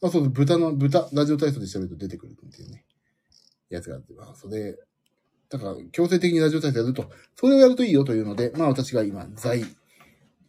[0.00, 2.84] まあ、そう、豚の、豚、ラジオ体操で調べると出てくるっていうね、
[3.68, 4.78] やつがあって、まあ、それ、
[5.48, 9.64] だから、強制的にラジオ体操やると、それをやるといいよというので、まあ私が今、在、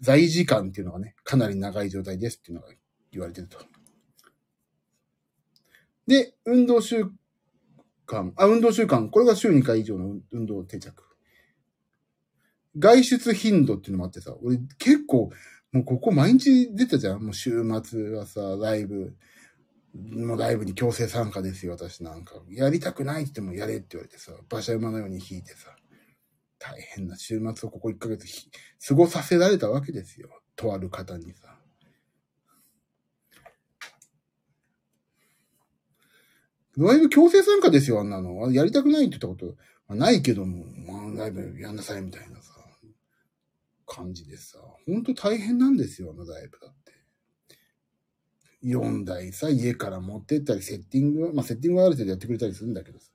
[0.04, 2.68] 在時間っていうのがね、かなり長い状態ですっていうのが
[3.12, 3.58] 言われてると。
[6.06, 7.06] で、運動習
[8.06, 11.04] 慣、あ、運動習慣、これが週2回以上の運動定着。
[12.78, 15.32] 外出頻度っていうのもあってさ、俺結構、
[15.72, 19.16] もうここ毎日出たじゃんもう週末はさ、ライブ、
[19.96, 22.36] もうライブに強制参加ですよ、私なんか。
[22.50, 25.74] やりたくないって言ってもやれって言われてさ、馬車馬のように引いてさ、
[26.64, 28.26] 大変な週末をここ1ヶ月
[28.88, 30.30] 過ごさせられたわけですよ。
[30.56, 31.60] とある方にさ。
[36.78, 38.50] ライブ強制参加ですよ、あんなの。
[38.54, 39.58] やりたくないって言ったこと、
[39.94, 42.54] ないけども、まあ、ライブやんなさいみたいなさ、
[43.86, 46.94] 感じでさ、ほんと大変なんですよ、あのライブだって。
[48.64, 53.13] 4台さ、家から持ってったり、セッティング、まあ、セッティングはある程度やってくれたりするんだけどさ。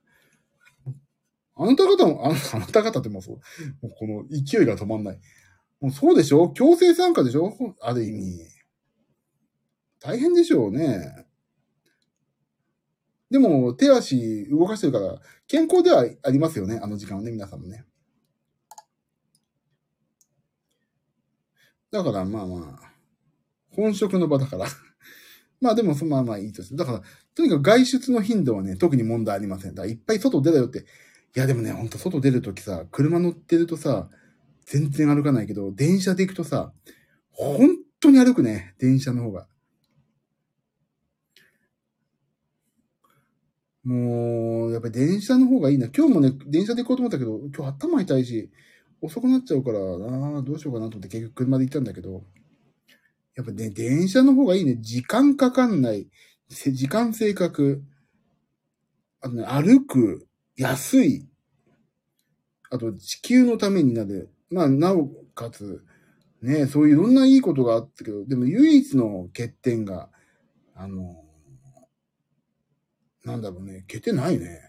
[1.59, 3.35] あなた方も、あなた方ってもうそう、
[3.81, 5.19] もうこの勢いが止まんない。
[5.81, 6.49] もうそうでしょ？
[6.51, 7.53] 強制参加でしょ？
[7.81, 8.39] ある意味。
[9.99, 11.25] 大変でしょうね。
[13.29, 17.85] でも、手足動かしてるから、健康ではありますよね、あの時間はね、皆さんもね。
[21.91, 22.93] だからまあまあ、
[23.71, 24.67] 本職の場だから
[25.61, 26.77] まあでも、まあまあいいとする。
[26.77, 27.01] だから、
[27.35, 29.75] とにかく外出の頻度はね、特に問題ありません。
[29.75, 30.85] だからいっぱい外出たよって。
[31.35, 34.09] いやでもね、ほんと外出るときさ、車乗ってるとさ、
[34.65, 36.73] 全然歩かないけど、電車で行くとさ、
[37.31, 39.47] 本当に歩くね、電車の方が。
[43.83, 45.87] もう、やっぱり電車の方がいいな。
[45.95, 48.51] 今日もね、電車で行こうと思ったけど、今日頭痛いし、
[49.01, 52.23] 遅くなっちゃうからなどうしようかなと思って結局車で行ったんだけど、
[53.35, 54.77] やっぱね、電車の方がいいね。
[54.81, 56.07] 時間かかんない。
[56.49, 57.83] 時間正確。
[59.21, 60.28] あとね、歩く。
[60.59, 61.25] 安い。
[62.69, 64.29] あと、地球のためになる。
[64.51, 65.85] まあ、なおかつ、
[66.41, 70.09] ね、そういういろんないいことがあったけど、でも唯一の欠点が、
[70.75, 71.23] あの、
[73.23, 74.59] なんだろうね、消てないね。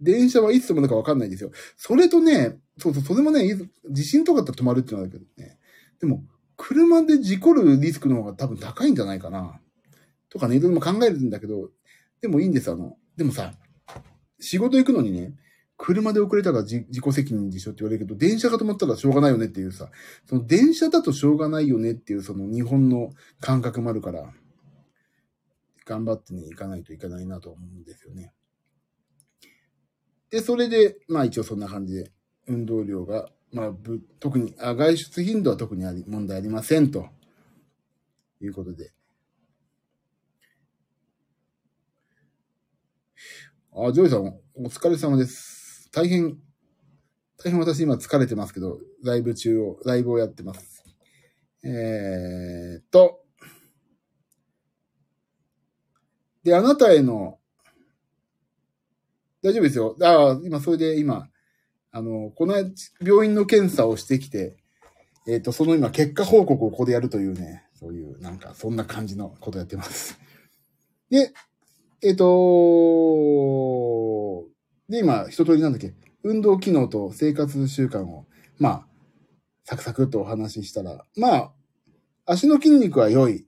[0.00, 1.52] 電車はいつ止まるかわかんないんですよ。
[1.76, 3.58] それとね、そうそう、それもね、
[3.90, 5.58] 地震とかだったら止まるっていうのはあるけどね。
[6.00, 6.22] でも、
[6.56, 9.58] 車で事故るリスクの方が多分高いんじゃないかな。
[10.28, 11.70] とかね、いろいろ考えるんだけど、
[12.24, 13.52] でもいいんです、あの、でもさ、
[14.40, 15.34] 仕事行くのにね、
[15.76, 19.90] 車で遅れたら自己責任でしょって言われるけど、電車が止まったらしょうがないよねっていうさ、
[20.24, 23.10] その電車だとしょうがないよねっていうその日本の
[23.40, 24.32] 感覚もあるから、
[25.84, 28.32] 頑張ってね、行かないといけないなと思うんですよね。
[30.30, 32.10] で、それで、まあ一応そんな感じで、
[32.46, 37.10] 運動量が、まあ、ぶ特にあ、外出頻度は特にあり問題ありませんと
[38.40, 38.93] いうことで。
[43.76, 45.90] あ、ジョイさん、お疲れ様です。
[45.90, 46.38] 大変、
[47.42, 50.84] 大変私今疲れてますけど、ライブ中を、ライブをやってます。
[51.64, 53.24] えー、っと、
[56.44, 57.40] で、あなたへの、
[59.42, 59.96] 大丈夫ですよ。
[60.02, 61.28] ああ、今、それで今、
[61.90, 62.54] あの、この
[63.00, 64.56] 病院の検査をしてきて、
[65.26, 70.16] えっ、ー、と、その今、結果報告をここでやるというね、そういう、なんか、そんな感じのことやってます。
[71.10, 71.32] で、
[72.04, 72.24] えっ、ー、と
[74.90, 78.26] で、今、一通りなんだっけ、運動機能と生活習慣を、
[78.58, 78.86] まあ、
[79.64, 81.52] サクサクっとお話ししたら、まあ、
[82.26, 83.46] 足の筋肉は良い。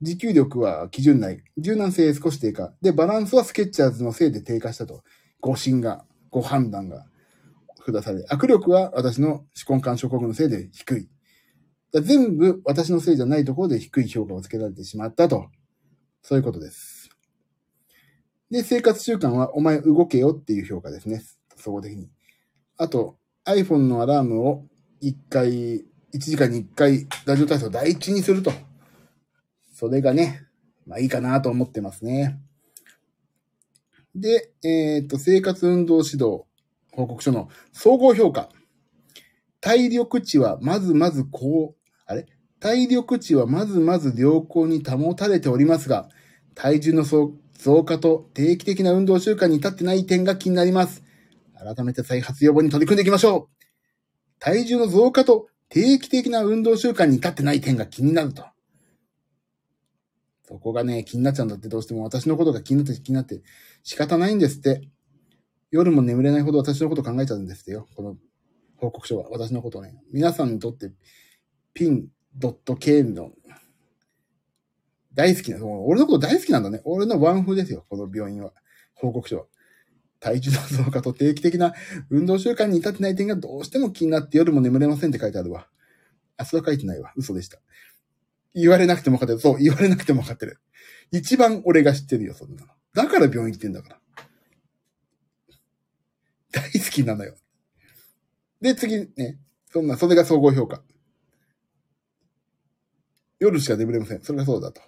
[0.00, 1.42] 持久力は基準内。
[1.56, 2.72] 柔軟性少し低下。
[2.80, 5.02] で、バランスはスケッチャーズのせいで低下したと。
[5.40, 7.06] 誤診が、ご判断が
[7.84, 8.22] 下され。
[8.30, 11.08] 握力は私の手根管諸国のせいで低い。
[12.02, 15.48] 全部私のせいじゃないところで低い評価をつけられてしまったと。
[16.22, 16.97] そういうことです。
[18.50, 21.22] で、生活習慣はお前動けよっていう評価ですね。
[21.56, 22.08] 総合的に。
[22.78, 24.64] あと、iPhone のアラームを
[25.02, 25.84] 1回、
[26.14, 28.52] 1時間に1回ラジオ体操第一にすると。
[29.74, 30.46] それがね、
[30.86, 32.40] まあいいかなと思ってますね。
[34.14, 36.44] で、えっ、と、生活運動指導
[36.92, 38.48] 報告書の総合評価。
[39.60, 42.26] 体力値はまずまずこう、あれ？
[42.60, 46.08] 体力値はまずまず良好に保たれておりますが、
[46.54, 51.02] 体重の総増加と定期的な運動習慣に至ってない点が気になります。
[51.58, 53.64] 改めて再発予防に取り組んでいきましょう。
[54.38, 58.44] 体重の増加と定期的な運動習慣に至ってない点が気になると。
[60.46, 63.42] そこがね、気になっちゃうんだってどうしても私のことが気になって気になって
[63.82, 64.88] 仕方ないんですって。
[65.70, 67.86] 夜も眠れないほど私のこと考えちゃうんですってよ。
[67.94, 68.16] この
[68.76, 69.28] 報告書は。
[69.30, 70.00] 私のことをね。
[70.12, 70.92] 皆さんにとって
[71.74, 73.32] ピン、ドット、K の
[75.18, 76.80] 大好きな、俺のこと大好きなんだね。
[76.84, 77.84] 俺のワンフですよ。
[77.88, 78.52] この病院は。
[78.94, 79.46] 報告書は。
[80.20, 81.74] 体重の増加と定期的な
[82.08, 85.66] 運動習慣に至ってない点がどうしても気になって夜も眠れませんって書いてあるわ。
[86.36, 87.12] あ、それは書いてないわ。
[87.16, 87.58] 嘘でした。
[88.54, 89.40] 言われなくても分かってる。
[89.40, 90.60] そう、言われなくても分かってる。
[91.10, 92.68] 一番俺が知ってるよ、そんなの。
[92.94, 94.00] だから病院行ってんだから。
[96.52, 97.34] 大好きなのよ。
[98.60, 99.40] で、次ね。
[99.72, 100.80] そんな、それが総合評価。
[103.40, 104.22] 夜しか眠れません。
[104.22, 104.80] それがそうだと。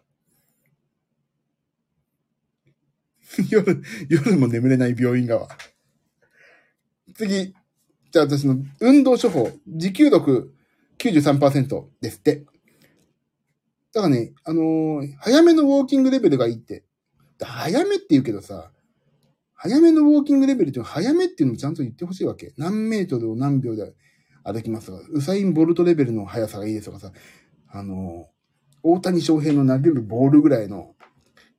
[3.50, 5.48] 夜、夜も眠れない病院側。
[7.14, 7.54] 次。
[8.12, 9.50] じゃあ私の運動処方。
[9.68, 10.54] 持久力
[10.98, 12.44] 93%ですって。
[13.92, 16.84] だからね、あのー、早めのウォーキングレベルがいいって。
[17.40, 18.70] 早めって言うけどさ、
[19.54, 22.52] 早めのウォーキングレベルって早めっていうのもちゃんと言ってほしいわけ。
[22.56, 23.94] 何メートルを何秒で
[24.44, 27.12] 歩きますとか、ウサイン・ボルトレベルの速さがいいですとかさ、
[27.68, 30.94] あのー、大谷翔平の投げるボールぐらいの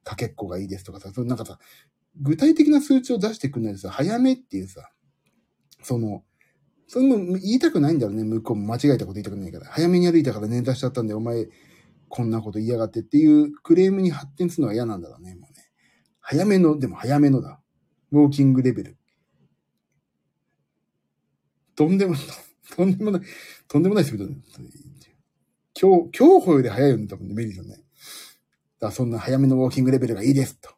[0.04, 1.60] かけっこがいいですとかさ、そのなんかさ、
[2.20, 4.90] 具体的な数値を出してくんないでさ、早めっていうさ、
[5.82, 6.24] その、
[6.88, 9.68] それも言いたくないんだろうね、向こうも間違えたこと言いたくないから。
[9.68, 11.48] 早めに歩いたから捻挫しちゃったんで、お前、
[12.10, 15.72] こんなこと言いやがってっていうクレームに発展するのは嫌なんだろうね、もうね。
[16.20, 17.62] 早めの、でも早めのだ。
[18.12, 18.98] ウォーキングレベル。
[21.76, 22.16] とんでも、
[22.76, 23.22] とんでもない、
[23.68, 24.26] とんでもないスピード
[25.80, 27.81] 今日、今日ほより早いよね、多分ね、メリーさんね。
[28.82, 30.72] だそんな早めのウォーキングレベルがいいです、と。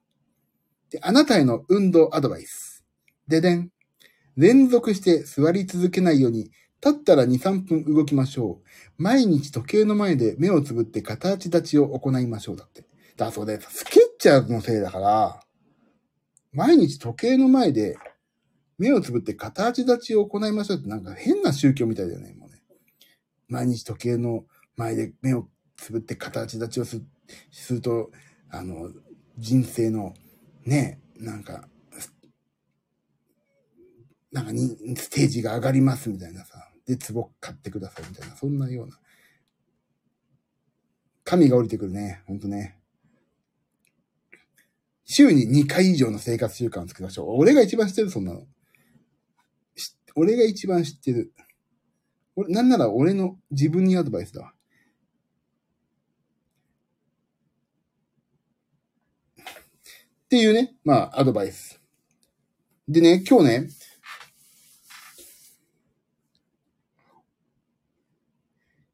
[0.92, 2.86] で、あなたへの運動アドバイス。
[3.28, 3.70] ででん。
[4.36, 6.52] 連続して座り続けないように
[6.86, 9.02] 立ったら2、3分動きましょう。
[9.02, 12.56] 毎日時計の前で目をつぶって片足立ちを行いましょう。
[12.58, 12.84] だって。
[13.16, 15.40] だそうで、スケッチャーズのせいだから、
[16.52, 17.98] 毎日時計の前で
[18.78, 22.62] 目をつぶって片足立ちを行いましょうってなんか変な宗教みたいだよね、もうね。
[23.48, 24.44] 毎日時計の
[24.76, 27.06] 前で目をつぶって片足立ちをする
[27.52, 28.12] すると、
[28.50, 28.92] あの、
[29.38, 30.14] 人生の
[30.66, 31.68] ね、なんか、
[34.32, 36.72] なんかに、ステージが上がりますみたいなさ。
[36.86, 39.00] で、壺買ってくださいみたいな、そんなような。
[41.24, 42.24] 神が降りてくるね。
[42.28, 42.80] ほんとね。
[45.06, 47.38] 週に2回以上の生活習慣を作りましょう。
[47.38, 48.48] 俺が一番知ってる、そんなの。
[50.16, 51.34] 俺が一番知ってる。
[52.36, 54.53] 俺、なんなら俺の自分にアドバイスだわ。
[60.34, 61.80] っていうね、まあ、アドバイス。
[62.88, 63.70] でね、今日ね、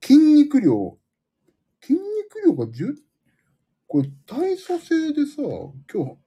[0.04, 0.98] 筋肉量、
[1.82, 2.94] 筋肉量が10、
[3.88, 6.18] これ体組成でさ、今日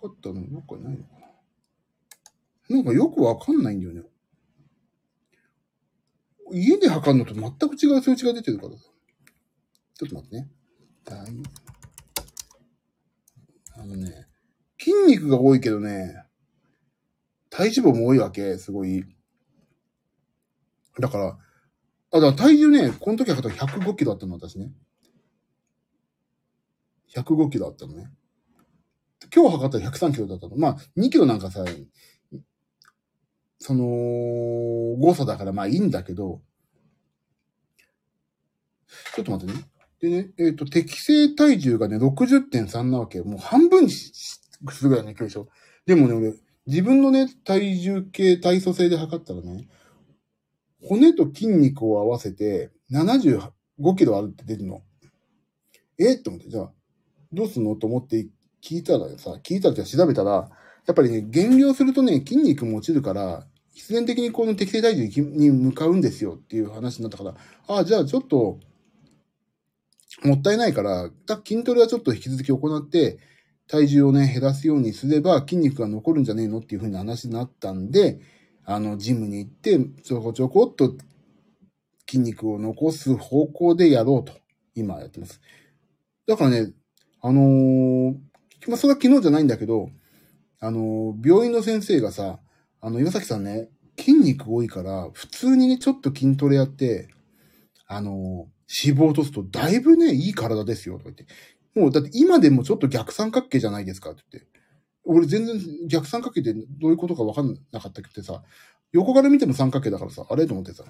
[0.00, 1.10] 測ったのどっかないのか
[2.70, 2.76] な？
[2.76, 4.04] なんかよくわかんないんだよね。
[6.50, 8.84] 家で測るのと全く違う数値が出てるからさ。
[9.98, 10.50] ちょっと待ってね。
[13.74, 14.28] あのね、
[14.82, 16.24] 筋肉が多いけどね、
[17.50, 19.04] 体脂肪も多いわけ、すごい。
[20.98, 21.38] だから、
[22.10, 24.72] あ、だから体重ね、この時測ったら105キロあったの、私ね。
[27.14, 28.10] 105キロあったのね。
[29.32, 30.56] 今日測ったら103キロだったの。
[30.56, 31.64] まあ、2キロなんかさ、
[33.60, 33.84] その、
[34.98, 36.42] 誤差だからまあいいんだけど、
[39.14, 39.64] ちょっと待ってね。
[40.00, 43.20] でね、えっ、ー、と、適正体重がね、60.3なわけ。
[43.22, 45.48] もう半分しにすぐらいね、今日でしょ？
[45.86, 46.34] でもね、俺、
[46.66, 49.68] 自分のね、体重計、体組成で測ったらね、
[50.84, 53.50] 骨と筋肉を合わせて75
[53.96, 54.82] キロあるって出るの。
[55.98, 56.72] えって思って、じゃあ、
[57.32, 57.76] どうすんの？
[57.76, 58.28] と思って
[58.62, 60.50] 聞いたらさ、聞いたらじゃ調べたら、
[60.86, 67.34] やっぱりね、減量するとね、筋肉も落ちるから、必然的にこの適正体重に向かうんですよっていう話になったから、
[67.68, 68.58] ああ、じゃあちょっと、
[70.24, 71.10] もったいないから、
[71.46, 73.18] 筋トレはちょっと引き続き行って、
[73.72, 78.20] 体重をね、減らすようにすれば筋肉が残るんじゃねえのっていう風な話になったんで、
[78.66, 80.94] あの、ジムに行って、ちょこちょこっと
[82.06, 84.34] 筋肉を残す方向でやろうと、
[84.74, 85.40] 今やってます。
[86.26, 86.72] だからね、
[87.22, 88.14] あのー、
[88.68, 89.88] まあ、それは昨日じゃないんだけど、
[90.60, 92.40] あのー、病院の先生がさ、
[92.82, 97.08] あの、岩崎さんね、筋肉多いから、普通にね、ちょっと筋トレやって、
[97.86, 101.24] あのー、脂肪を落とすとだいぶね、いい体ですよ、とか言って。
[101.74, 104.50] もう、だって今でもちょっと逆三角形じゃないですかって言って。
[105.04, 108.42] 俺全然逆三角形ってどういうことかわかんなかったけどさ、
[108.92, 110.84] 横から見ても三角形だからさ、あれと思ってさ、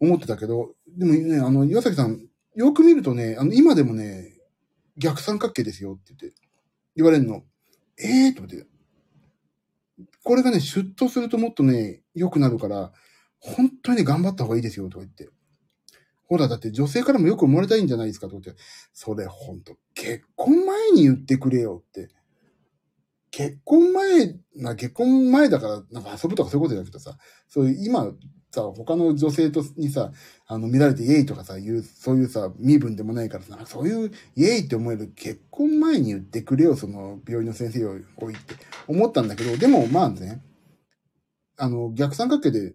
[0.00, 4.32] 思ってたけど、でもね、あの、岩崎さん、よく見るとね、あの、今でもね、
[4.96, 6.40] 逆三角形ですよって言って、
[6.96, 7.42] 言われるの。
[7.98, 8.66] ええー、と思って。
[10.22, 12.92] これがね、シュッとするともっとね、良くなるから、
[13.40, 15.28] 本当にね、頑張った方がいいですよ、とか言って。
[16.28, 18.54] ほら、だって女性からもよく思われたいんじゃないですかと思って。
[18.92, 22.10] それほんと、結婚前に言ってくれよって。
[23.30, 27.16] 結婚前、な、結婚前だから、なんか遊ぶとかそういうことじゃなくてさ、
[27.48, 28.12] そういう今、
[28.50, 30.12] さ、他の女性とにさ、
[30.46, 38.54] あの、見られてイエイとかさ、言う、そういうさ、身分でもないからさ、そういうイエイって思える結婚前に言ってくれよ、その病院の先生を置いて、
[38.86, 40.42] 思ったんだけど、でもまあね、
[41.58, 42.74] あの、逆三角形で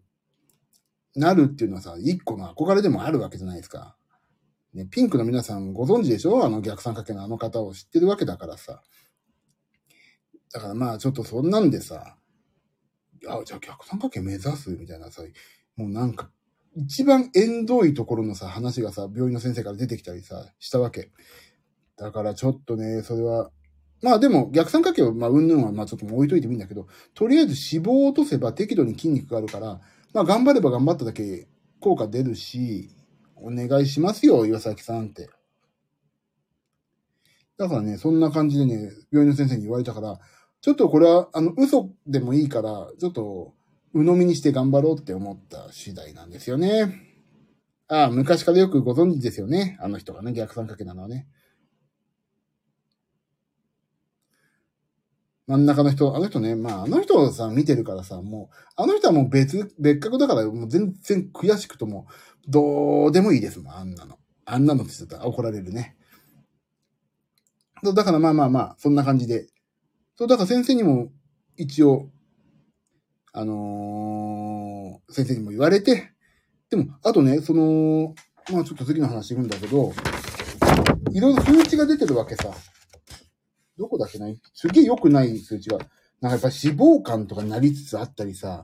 [1.16, 3.96] なるっていうのはさ、一個の憧れでもあるわけじゃないですか。
[4.74, 6.44] ね、ピンクの皆さんご存知でしょ？
[6.44, 8.82] あの逆三角形のあの方を知ってるわけだからさ。
[10.52, 12.18] だからまあちょっとそんなんでさ、
[13.28, 14.72] あ、じゃあ逆三角形目指す？
[14.72, 15.22] みたいなさ、
[15.76, 16.30] もうなんか、
[16.76, 21.12] 一番縁遠いところのさ、話がさ、病院の先生から出てきたりさ、したわけ。
[21.98, 23.52] だからちょっとね、それは、
[24.02, 29.82] まあでも逆三角形は、まあうんぬんはまあちょっと置いといてもいいんだけど、とりあえず脂肪を落とせば適度に筋肉があるから、
[30.14, 31.48] まあ頑張れば頑張っただけ
[31.80, 32.90] 効果出るし、
[33.36, 35.30] お願いしますよ、岩崎さんって。
[37.58, 40.20] だからね、そんな感じでね、病院の先生に言われたから、
[40.62, 43.54] ちょっとこれは、あの、嘘でもいいから、ちょっと、
[43.94, 47.14] 鵜呑みにして頑張ろうって思った次第なんですよね。
[47.88, 49.78] ああ、昔からよくご存知ですよね。
[49.82, 51.28] あの人がね、逆三角形なのはね。
[55.48, 62.08] 真ん中の人、あの人ね、まあ、あの人をさ、見てるからさ、もう、あの人はもう別、別格だから、もう全然悔しくとも、
[62.48, 64.18] どうでもいいですもん、あんなの。
[64.46, 65.98] あんなのって言ったら怒られるね。
[67.84, 69.48] だからまあまあまあ、そんな感じで。
[70.16, 71.10] そう、だから先生にも、
[71.58, 72.10] 一応、
[73.34, 76.14] あのー、先生にも言われて、
[76.70, 78.16] でも、あとね、その、
[78.52, 79.92] まあちょっと次の話いくんだけど、
[81.12, 82.50] いろいろ数値が出てるわけさ。
[83.78, 84.30] どこだっけな？
[84.30, 85.78] いすげえ良くない数値が。
[85.78, 85.90] なんか
[86.30, 88.64] やっぱ脂肪肝とかになりつつあったりさ、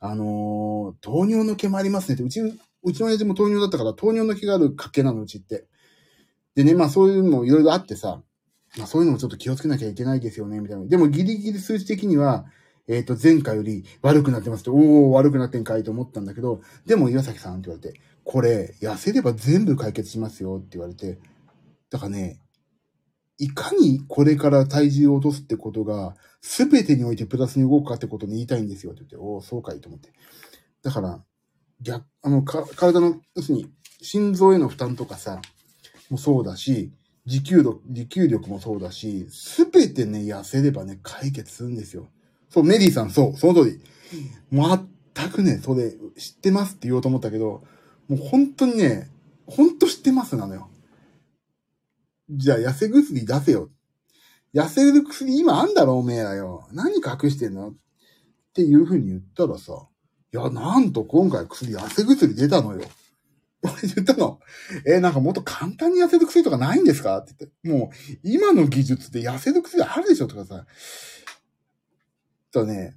[0.00, 5.66] あのー、糖尿の毛もありますねって、うち、うちの親父も糖尿だったから糖尿の毛がある家系なの、うちって。
[6.54, 8.22] でね、まあそういうのもいろいろあってさ、
[8.76, 10.86] まあそういうのもちょっと気をつけなきゃいけないですよね、みたいな。
[10.86, 12.46] でもギリギリ数値的には、
[12.88, 14.78] えっ、ー、と、前回より悪くなってますって、おー、
[15.10, 21.18] 悪くなってんかいと思ったんだけど、でも岩崎さんって言われて、これ、痩せれば全部解決しますよって言われて、
[21.90, 22.40] だからね、
[23.40, 30.12] いかにこれから体重を落とすってことが、すべてにおいてプラスに動くかってことに言いたいんですよって言って、おお、そうかいと思って。
[30.82, 31.22] だから、
[31.80, 33.70] 逆、あの、か、体の、要するに、
[34.02, 35.40] 心臓への負担とかさ、
[36.10, 36.92] もそうだし、
[37.24, 42.08] 持久力、持久力もそうだし、すべてね、痩せればね、解決するんですよ。
[42.50, 43.80] そう、メディさん、そう、その通り。
[44.52, 47.64] 全くね、それ、知ってますって言おうと思ったけど、
[48.08, 49.10] もう本当にね、
[49.46, 50.69] 本当知ってますなのよ。
[52.30, 53.70] じゃあ痩せ薬出せよ。
[54.54, 56.68] 痩せる薬今あんだろ、おめえらよ。
[56.72, 57.70] 何隠してんの？
[57.70, 57.74] っ
[58.54, 59.86] ていう風に言ったらさ、
[60.32, 62.82] いや、なんと今回薬、痩せ薬出たのよ。
[63.62, 64.40] 俺言ったの。
[64.86, 67.18] えー、なんかもっと簡単に痩せる薬とかないんですか？
[67.18, 67.68] って言って。
[67.68, 70.66] もう、今の技術で痩せる薬あるでしょとかさ。
[72.52, 72.96] とね、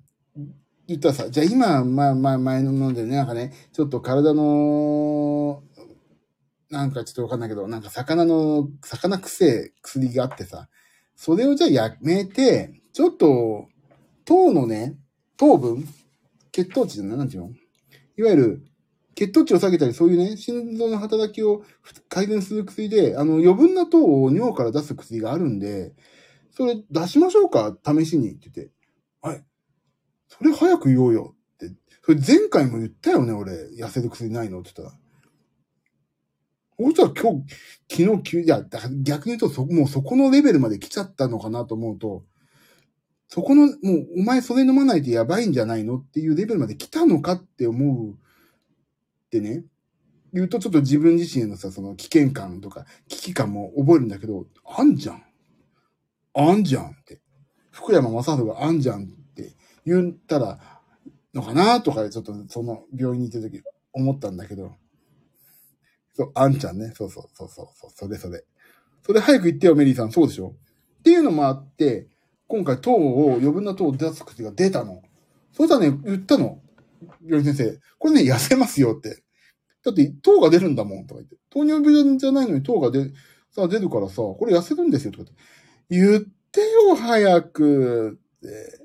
[0.87, 5.63] 言ったらさ、じゃあ今、まあまあ前のものでね、なんかね、ちょっと体の、
[6.73, 10.69] なんかちょっとわかんないけど、なんか魚の、魚癖薬があってさ、
[11.15, 13.67] それをじゃあやめて、ちょっと、
[14.25, 14.97] 糖のね、
[15.37, 15.87] 糖分
[16.51, 17.49] 血糖値じゃないなんていうの？
[18.17, 18.63] いわゆる、
[19.13, 21.63] 血糖値を下げたり、そういうね、心臓の働きを
[22.09, 25.93] 改善する薬で、あの、余分な糖を尿から出す薬があるんで、
[26.51, 27.77] それ出しましょうか？
[27.85, 28.73] 試しにって言って。
[29.21, 29.45] はい。
[30.27, 31.71] それ早く言おうよって。
[32.03, 33.53] それ前回も言ったよね、俺。
[33.79, 34.61] 痩せる薬ないの？
[34.61, 35.02] って言ったら。
[36.91, 37.55] そしたら今日、
[37.89, 38.63] 昨日急、いや、
[39.01, 42.23] 逆に言うとそ、もうそこのレベルまで来ちゃったのかなと思うと、
[43.27, 48.15] そこの、もう、お前それ飲まないとやばいんじゃないのっていうレベルまで来たのかって思うっ
[49.31, 49.63] てね、
[50.33, 55.23] 言うとちょっと自分自身のさ、その危険感とか危機感も覚えるんだけど、あんじゃん。
[56.35, 57.21] あんじゃんって。
[57.71, 59.55] 福山雅治があんじゃんって
[59.85, 60.59] 言ったら、
[61.33, 63.63] のかなとかでちょっとその病院に行ってる時
[63.93, 64.75] 思ったんだけど。
[66.15, 66.93] そう、あんちゃんね。
[66.95, 67.91] そうそうそうそうそう。
[67.91, 68.43] それそれ。
[69.05, 70.11] それ早く言ってよ、メリーさん。
[70.11, 70.55] そうでしょ？
[70.99, 72.07] っていうのもあって、
[72.47, 75.01] 今回糖を、余分な糖を出す口が出たの。
[75.51, 76.61] そしたらね、言ったの。
[77.25, 77.79] 病院先生。
[77.97, 79.23] これね、痩せますよって。
[79.83, 81.37] だって、糖が出るんだもん、とか言って。
[81.49, 83.11] 糖尿病じゃないのに糖が出、
[83.51, 85.43] さ、出るからさ、これ痩せるんですよ、とか言って。
[85.89, 88.79] 言ってよ、早くって。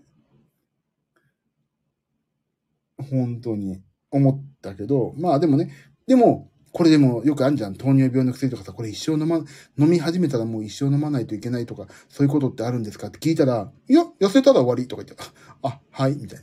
[3.11, 5.71] 本当に思ったけど、まあでもね、
[6.07, 7.75] でも、これでもよくあるじゃん。
[7.75, 9.39] 糖尿病の薬とかさ、これ一生飲ま、
[9.79, 13.09] 飲み始めたらもう一生飲まないといけないとか、そういうことってあるんですか？
[13.09, 15.25] って聞いたら、いや、痩せたら終わりとか言って、
[15.63, 16.41] あ、はい、みたい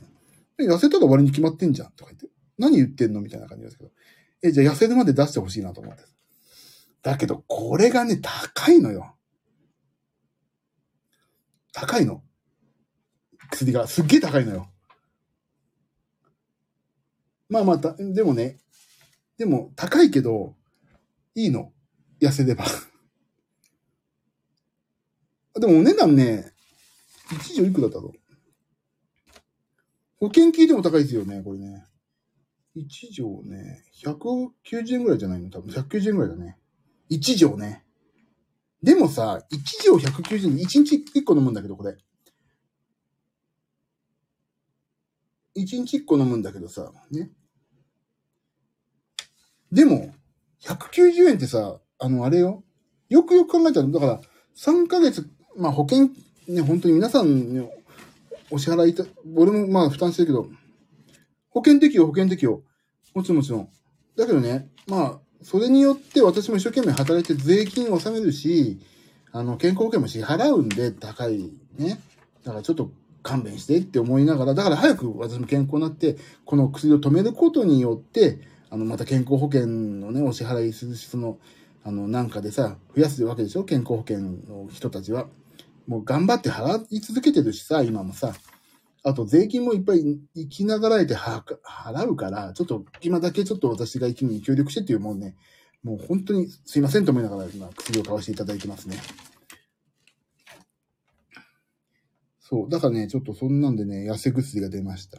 [0.58, 0.74] な。
[0.74, 2.28] 痩せたら終わりに決まってんじゃんとか言って。
[2.58, 3.20] 何言ってんの？
[3.20, 3.90] みたいな感じですけど。
[4.42, 6.02] え、じゃあ痩せるまで出してほしいなと思って。
[7.02, 9.14] だけど、これがね、高いのよ。
[11.72, 12.22] 高いの。
[13.50, 14.68] 薬がすっげえ高いのよ。
[17.48, 18.58] まあまた、でもね、
[19.38, 20.56] でも高いけど、
[21.34, 21.72] いいの。
[22.20, 22.64] 痩せれば。
[25.60, 26.52] でもお値段ね、
[27.32, 28.18] 一錠いくらだろう。
[30.18, 31.84] 保険聞いても高いですよね、これね。
[32.74, 35.50] 一錠ね、190円ぐらいじゃないの？
[35.50, 36.58] 多分190円ぐらいだね。
[37.08, 37.84] 一錠ね。
[38.82, 41.96] でもさ、一錠190円で1日1個飲むんだけど、これ。
[45.56, 47.30] 1日1個飲むんだけどさ、ね。
[49.76, 50.10] でも、
[50.62, 52.64] 190円ってさ、あの、あれよ。
[53.10, 54.20] よくよく考えたら、だから、
[54.56, 56.08] 3ヶ月、まあ保険、
[56.48, 57.68] ね、本当に皆さんに
[58.50, 59.04] お支払いた、
[59.34, 60.48] 俺もまあ負担してるけど、
[61.50, 62.62] 保険適用、保険適用。
[63.14, 63.68] もちろんもちろん。
[64.16, 68.78] だけどね、まあ、それによって私も一生懸命働いて税金を納めるし、
[69.30, 72.00] あの、健康保険も支払うんで、高いね。
[72.44, 72.90] だからちょっと
[73.22, 76.16] 勘弁してって思いながら、だから早く私も健康になって、
[76.46, 81.38] この薬を止めることによって、あの、また健康保険のね、お支払いするし、その、
[81.82, 83.64] あの、なんかでさ、増やすわけでしょ？
[83.64, 85.28] 健康保険の人たちは。
[85.86, 88.34] もう頑張って払い続けてるしさ、今もさ。
[89.02, 95.36] あと税金もいっぱい生きながらえて払うから、ちょっと今だけちょっと私が生きに協力してっていうもうね、
[95.82, 98.96] もう本当にすいませんと思いながら今薬を買わせていただいてますね。
[102.40, 102.68] そう。
[102.68, 105.18] だからね、ちょっとそんなんでね、痩せ薬が出ました。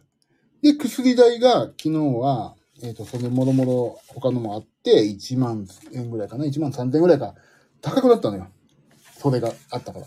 [0.61, 7.35] で、薬代が昨日は、えっ、と、それもろもろ他のもあって、1万円ぐらいかな ?1 万3千円ぐらいか。
[7.81, 8.47] 高くなったのよ。
[9.17, 10.05] それがあったから。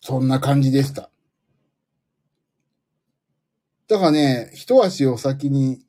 [0.00, 1.10] そんな感じでした。
[3.88, 5.80] だからね、一足を先に、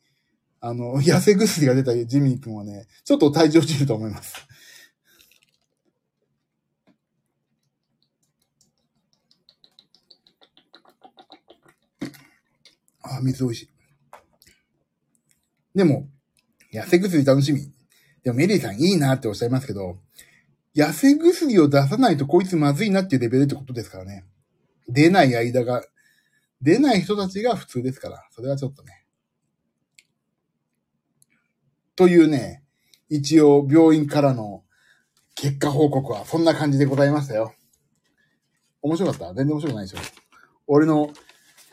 [0.59, 4.45] あの、痩せ薬が出たジミー君はね、ちょっと体調落ちると思います。
[13.18, 13.70] あ、水美味しい。
[15.76, 16.07] でも、
[16.72, 17.72] 痩せ薬楽しみ。
[18.24, 19.99] でもメリーさんいいなっておっしゃいますけど、
[20.76, 24.26] 痩せ薬を出さないとこいつまずいなっていうレベルってことですからね。
[24.88, 25.84] 出ない間が、
[26.61, 29.05] 出ない人たちが普通ですから、それはちょっとね。
[31.95, 32.64] というね、
[33.09, 34.64] 一応病院からの
[35.36, 37.53] 結果報告はそんな感じでございましたよ。
[38.82, 39.34] 面白かった？
[39.34, 39.99] 全然面白くないでしょ。
[40.66, 41.11] 俺の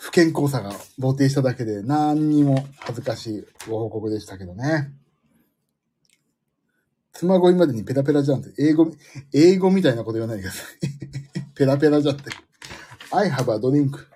[0.01, 4.95] 不健康さが露呈しただけで何にも恥ずかしいご報告でしたけどね。
[7.13, 8.91] 妻恋までにペラペラじゃんって、英語、
[9.35, 11.53] 英語みたいなこと言わないでください。
[11.55, 12.31] ペラペラじゃんって。
[13.13, 14.07] I have a drink.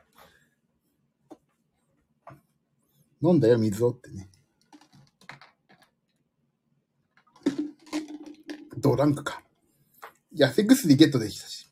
[3.21, 4.31] 飲んだよ、水をってね。
[8.79, 9.43] ドランクか。
[10.35, 11.71] 痩せ薬ゲットできたし。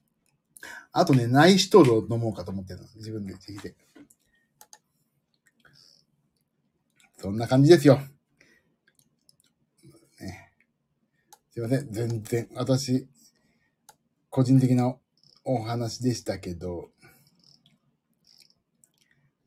[0.93, 2.87] あとね、ナイシトールを飲もうかと思ってるの。
[2.97, 3.75] 自分でできて。
[7.23, 8.01] そんな感じですよ。
[10.21, 10.51] ね、
[11.53, 11.93] すいません。
[11.93, 13.07] 全然、私、
[14.29, 14.97] 個人的な
[15.45, 16.91] お話でしたけど、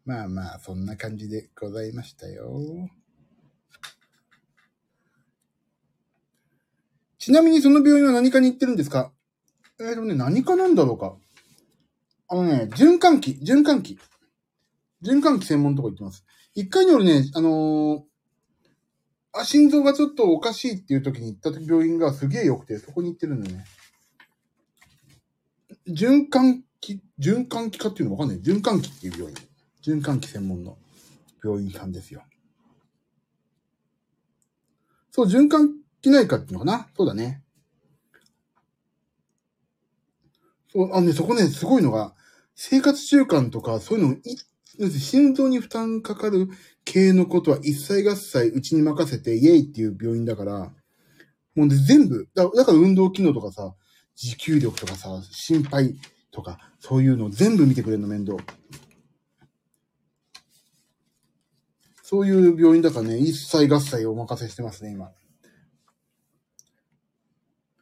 [0.05, 2.61] まあまあ、そんな感じでございましたよ。
[7.17, 9.11] ちなみにその病院は何かに行ってるんですか？
[9.82, 11.17] えっ、ー、とね、何かなんだろうか？
[12.30, 13.99] あのね、循環器、循環器。
[15.03, 16.23] 循環器専門のとこ行ってます。
[16.56, 18.01] 一回に俺ね、あのー、
[19.34, 23.66] あ、心臓がちょっとおかしいっていう時に行った病院がすげえ良くて、そこに行ってるんだよね。
[25.89, 28.39] 循環器、循環器科っていうのわかんない。
[28.41, 29.36] 循環器っていう病院。
[29.84, 30.78] 循環器専門の
[31.43, 32.24] 病院さんですよ。
[35.12, 36.88] そう、循環気内科っていうのかな？
[36.95, 37.43] そうだね。
[40.72, 42.16] そう、あのね、そこね、すごいのが、
[42.56, 44.20] 生活習慣とか、そういうのい、
[44.80, 46.49] 心臓に負担かかる
[46.84, 50.73] 系のことは一切合切うちに任せて、イエイっていう病院だから、
[51.55, 53.73] もう、全部、だだから運動機能とかさ、
[54.15, 55.95] 持久力とかさ、心配
[56.32, 58.38] とか、そういうの全部見てくれるの面倒。
[62.03, 65.11] そういう病院だからね、一切合切お任せしてますね、今。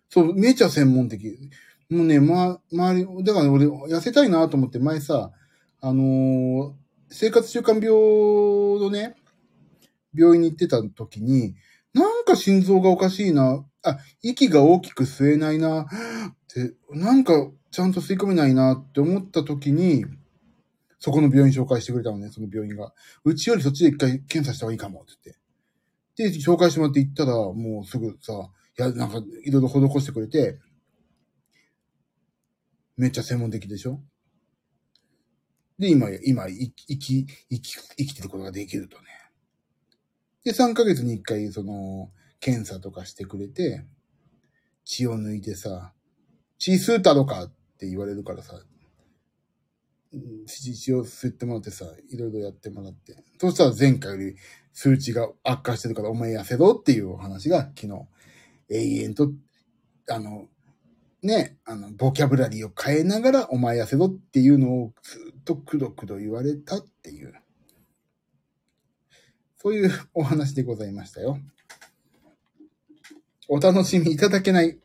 [0.09, 1.49] そう、めちゃ専門的。
[1.89, 5.31] もうね、ま、周り、だから俺、痩せたいなと思って前さ、
[5.81, 6.73] あのー、
[7.13, 7.89] 生活習慣病
[8.81, 9.15] のね、
[10.15, 11.55] 病院に行ってた時に、
[11.93, 15.85] なんか心臓がおかしいな、あ、息が大きく吸えないな、っ
[16.47, 20.05] て、なんかちゃんと吸い込めないなって思った時に、
[20.97, 22.93] そこの病院紹介してくれたのね、その病院が。
[23.23, 25.33] うちよりそっちで一回検査した方がいいかも、って
[26.17, 26.39] 言って。
[26.39, 28.33] で、紹介してもらって行ったら、もうすぐさ、
[28.79, 30.57] いや、なんか、いろいろ施してくれて、
[32.97, 34.01] めっちゃ専門的でしょ？
[35.79, 37.25] で、今、今、生き、生き、
[37.97, 39.05] 生き、てることができるとね。
[40.43, 43.85] で、3ヶ月に1回、その、検査とかしてくれて、
[44.85, 45.93] 血を抜いてさ、
[46.57, 48.61] 血吸うたのかって言われるからさ、
[50.45, 53.15] 血を吸ってもらってさ、いろいろやってもらって。
[53.39, 54.35] そしたら前回より
[54.71, 58.07] 数値が悪化してるからお前痩せろっていうお話が昨日、
[58.69, 59.31] 永遠と、
[60.09, 60.47] あの、
[61.21, 67.33] ね、あの、ボキャブラリーを変えながらお前痩せろっていうのをずとくどくど言われたっていう。
[69.57, 71.39] そういうお話でございましたよ。
[73.47, 74.79] お楽しみいただけない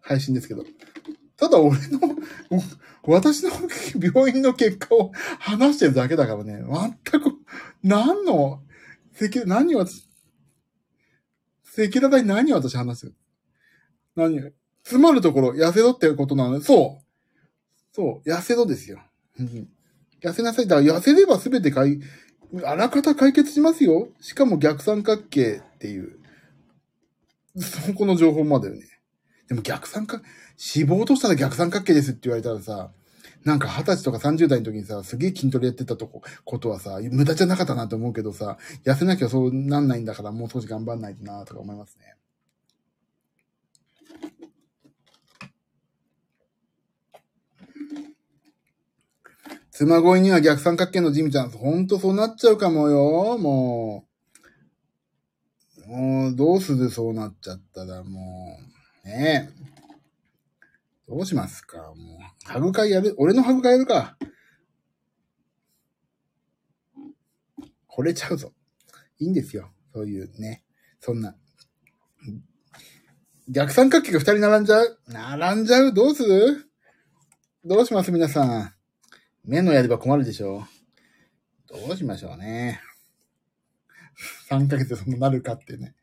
[0.00, 0.64] 配信ですけど。
[1.36, 2.00] ただ俺の、
[3.02, 3.50] 私の
[4.00, 6.62] 病院の結果を話してるだけだからね、
[7.10, 7.32] 全く、
[7.82, 8.62] 何の、
[9.20, 10.08] 赤、何を私、
[11.76, 13.12] 赤裸々に何を私話す？
[14.14, 14.52] 何
[14.84, 17.04] 詰まるところ、痩せろってことなの、そう。
[17.92, 19.00] そう、痩せろですよ。
[20.22, 20.66] 痩せなさい。
[20.66, 22.00] だから痩せれば全てかい、
[22.64, 24.08] あらかた解決しますよ。
[24.20, 26.18] しかも逆三角形っていう。
[27.56, 28.82] そこの情報までよね。
[29.48, 30.22] でも逆三角、
[30.74, 32.90] 脂肪としたら逆三角形ですって言われたらさ、
[33.44, 42.11] なんか二十歳とか30代の時にさ、すげえ筋トレやってたとこ、ことはさ、無駄じゃなかったなと思うけどさ、痩せなきゃそうなんないんだからもう少し頑張んないとなとか思いますね。
[49.82, 54.06] 妻恋には逆三角形のジミちゃん、ほんとそうなっちゃうかもよ、も
[55.84, 55.88] う。
[55.88, 58.58] もう、どうするそうなっちゃったら、も
[59.04, 59.08] う。
[59.08, 59.62] ねえ。
[61.08, 61.78] どうしますか？
[61.78, 61.96] もう。
[62.44, 64.16] ハグ会やる俺のハグ会やるか。
[67.90, 68.52] 惚れちゃうぞ。
[69.18, 69.72] いいんですよ。
[69.92, 70.62] そういうね。
[71.00, 71.34] そんな。
[73.48, 74.98] 逆三角形が二人並んじゃう？
[75.08, 75.92] 並んじゃう？
[75.92, 76.70] どうする？
[77.64, 78.12] どうします？
[78.12, 78.72] 皆さん。
[79.44, 80.64] 目のやれば困るでしょ
[81.70, 82.80] うどうしましょうね。
[84.50, 85.94] 3ヶ月でそんななるかってね。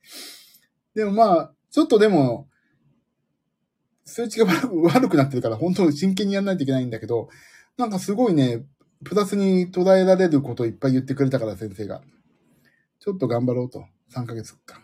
[0.96, 2.50] でもまあ、ちょっとでも、
[4.04, 7.30] 数値が悪くなってるから本当に真剣にやんないといけないんだけど、
[7.78, 8.66] なんかすごいね、
[9.06, 12.02] プラスに捉えられることをいっぱい言ってくれたから先生が。
[13.00, 13.86] ちょっと頑張ろうと。
[14.14, 14.82] 3ヶ月間。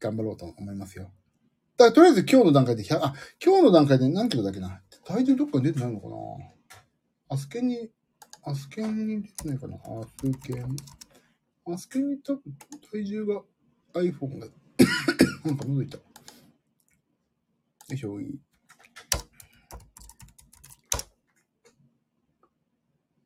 [0.00, 1.12] 頑張ろうと思いますよ。
[1.76, 4.80] だからとりあえず今日の段階で、あ、今日の段階で何キロだっけな？
[5.04, 6.14] 体重どっかに出てないのかな？
[7.30, 7.90] アスケンに、
[8.42, 9.76] アスケンに出てないかな？
[9.76, 10.76] アスケン。
[11.72, 12.42] アスケンに多分
[12.92, 13.42] 体重が
[13.94, 14.46] iPhone が
[15.44, 15.96] なんか覗いた。
[15.96, 16.02] よ
[17.92, 18.40] いしょ、いい。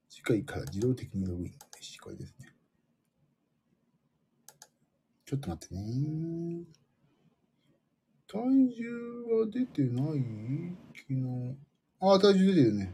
[0.08, 1.52] 次回から自動的にログイン。
[1.52, 2.54] よし、これですね。
[5.26, 6.64] ちょっと待ってね。
[8.34, 8.90] 体重
[9.38, 10.24] は出てない？
[10.92, 11.56] 昨日。
[12.00, 12.92] ああ、体重出てるね。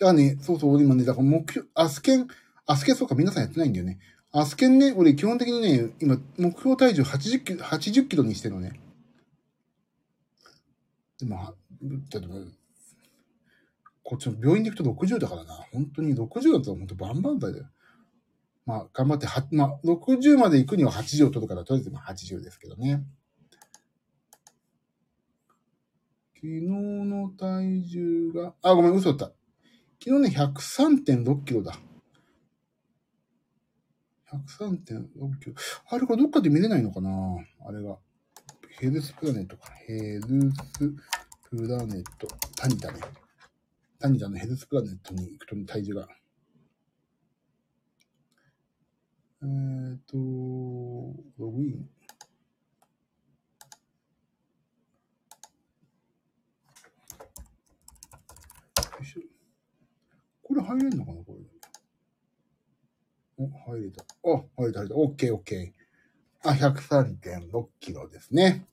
[0.00, 2.26] だね、そうそう、俺今ね、だから目標、アスケン、
[2.66, 4.00] アスケンそうか、皆さんやってないんだよね。
[4.32, 8.80] アスケンね、俺基本的にね、今、目標体重80キロ、80キロにしてるのね。
[11.20, 12.28] でも、だって
[14.02, 15.54] こっちの病院で行くと60だからな。
[15.72, 17.64] 本当に60だったら本当バンバンだよ。
[18.66, 23.04] まあ、頑張って、は、まあ、60まで行くには80を取るから、とりあえずまあ80ですけどね。
[26.36, 29.36] 昨日の体重が、あ、ごめん、嘘だった。
[30.04, 31.78] 昨日ね、103.6キロだ。
[34.30, 35.54] 103.6キロ。
[35.88, 37.10] あれこれどっかで見れないのかな？
[37.66, 37.96] あれが。
[38.78, 39.70] ヘルスプラネットか。
[39.86, 40.94] ヘルス
[41.48, 42.28] プラネット。
[42.56, 43.00] タニタね。
[43.98, 46.08] タニタのヘルスプラネットに行くと体重が。
[49.42, 50.16] えっ、ー、と、
[60.42, 61.56] これ入れんのかなこれ。
[63.38, 64.04] お、入れた。
[64.24, 64.96] あ、入れた、入れた。
[64.96, 66.48] オッケー、オッ、ケー。
[66.48, 68.66] あ、103.6キロですね。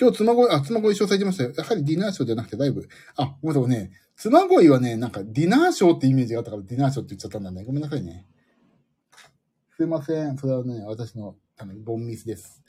[0.00, 1.52] 今日、妻恋、あ、妻恋緒されてましたよ。
[1.56, 2.88] やはりディナーショーじゃなくて、だいぶ。
[3.16, 7.64] あ、ごめんなさい、ね、妻恋はね、なんかディナーショーってイメージがあったからディナーショーって言っちゃったんだね。
[7.64, 8.26] ごめんなさいね。
[9.76, 10.36] すいません。
[10.38, 12.62] それはね、私の、あの、ボンミスです。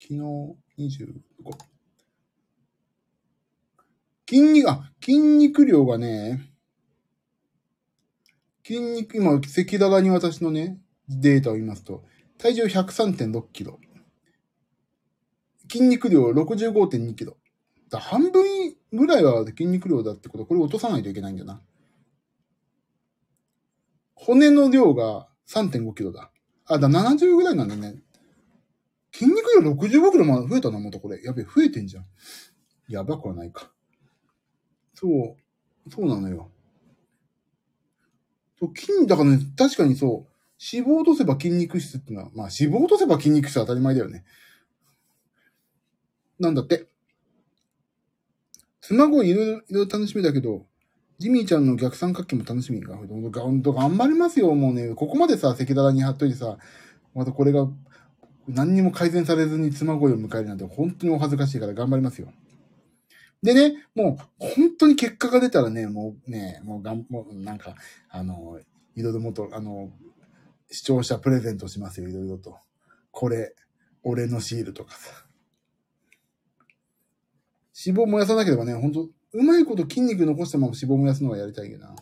[0.00, 0.20] 昨日
[0.78, 1.69] 25。
[4.30, 6.52] 筋肉、あ、筋肉量がね、
[8.64, 10.78] 筋肉、今、赤裸々に私のね、
[11.08, 12.04] データを見ますと、
[12.38, 13.80] 体重103.6キロ。
[15.68, 17.38] 筋肉量65.2キロ。
[17.90, 18.44] だ半分
[18.92, 21.60] ぐらいは筋肉量だってこと、これ落とさないといけないんだよな。
[24.14, 26.30] 骨の量が3.5キロだ。
[26.66, 27.96] あ、だ、70ぐらいなんだね。
[29.12, 31.20] 筋肉量65キロも増えたな、またこれ。
[31.20, 32.04] やべえ、増えてんじゃん。
[32.86, 33.72] やばくはないか。
[34.94, 36.50] そう、そうなのよ。
[38.58, 40.30] そう筋、だからね、確かにそう、
[40.60, 44.24] 脂肪を落とせば筋肉質ってのは、まあ脂肪を落とせば筋肉質は当たり前だよね。
[46.38, 46.86] なんだって。
[48.80, 50.66] 妻子いろいろ、いろいろ楽しみだけど、
[51.18, 53.04] ジミーちゃんの逆三角形も楽しみが、ほ
[53.52, 54.94] んと頑張りますよ、もうね。
[54.94, 56.56] ここまでさ、赤裸々に貼っといてさ、
[57.14, 57.68] またこれが、
[58.48, 62.32] 何にも改善されずに妻恋を迎えるなんて本当にお恥ずかしいから頑張りますよ。
[63.42, 67.74] でね、もう本当に結果が出たらね、もうね、もうがん、もうなんか、
[68.10, 68.60] あの、
[68.94, 69.90] いろいろもっと、あの、
[70.70, 72.58] 視聴者プレゼントしますよ、いろいろと。
[73.10, 73.54] これ、
[74.02, 75.26] 俺のシールとかさ。
[77.86, 81.96] 脂肪燃やさなければね、本当うまいこと筋肉残したまま脂肪燃やすのがやりたいけどな。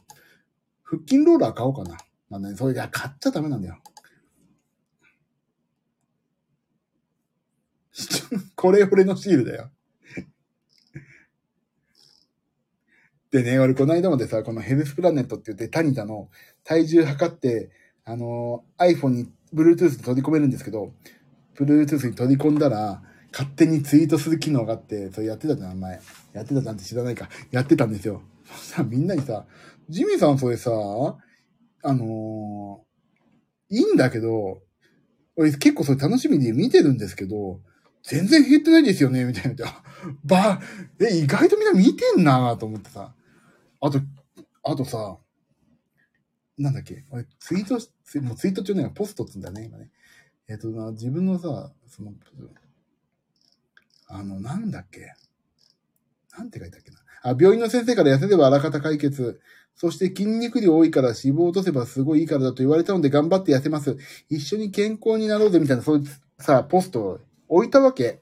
[0.82, 1.96] 腹筋ローラー買おうかな。
[2.30, 3.78] まあね、それが買っちゃダメなんだよ。
[8.56, 9.70] これ俺のシールだよ。
[13.30, 16.28] でね、俺この間までさ、このヘルスプラネットって言ってタニタの
[16.64, 17.70] 体重測って、
[18.04, 20.92] あの iPhone に Bluetooth で取り込めるんですけど、
[21.56, 23.02] Bluetooth に取り込んだら、
[23.32, 26.00] 勝手にツイートする機能があって、それやってたじゃん、前。
[26.32, 27.28] やってたなんて知らないか。
[27.50, 28.22] やってたんですよ。
[28.46, 29.44] そしたらみんなにさ、
[29.90, 32.88] ジミーさんそれさ、あのー
[33.70, 34.60] いいんだけど、
[35.36, 37.60] 俺結構それ楽しみに見てるんですけど、
[38.02, 39.82] 全然減ってないですよね、みたいな。
[40.24, 40.60] ば、
[41.00, 43.14] え、意外とみんな見てんなと思ってさ。
[43.80, 44.00] あと、
[44.64, 45.18] あとさ、
[46.56, 49.90] なんだっけ、俺ツイートし、ツイもうツイート中ね、ポストっつうんだよね、今ね。
[50.48, 52.12] えっ、とな、自分のさ、その、
[54.08, 55.12] あの、なんだっけ？
[56.36, 56.98] なんて書いたっけな？
[57.22, 59.40] あ、病院の先生から痩せればあらかた解決。
[59.76, 63.96] そして筋肉量多いから脂肪落とせばすごいいいからだと言われたので頑張って痩せます。
[64.28, 68.20] 一緒に健康になろうぜみたいな、そういうさ、ポストを置いたわけ。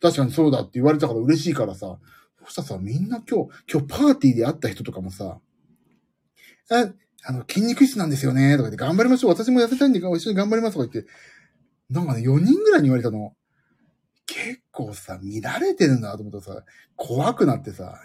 [0.00, 1.98] 確かにそうだって言われたから嬉しいからさ。
[2.46, 5.38] そしたらさ、みんな今日、今日パーティーで会った人とかもさ、
[6.70, 6.92] あ、
[7.26, 9.30] あの、筋肉質なんですよね、とか言って、頑張りましょう。
[9.30, 11.10] 私も痩せたいんで、一緒に頑張りますとか言って、
[11.90, 13.34] なんかね、4人ぐらいに言われたの。
[14.26, 16.64] 結構さ、乱れてるんだと思ったらさ、
[16.96, 18.00] 怖くなってさ、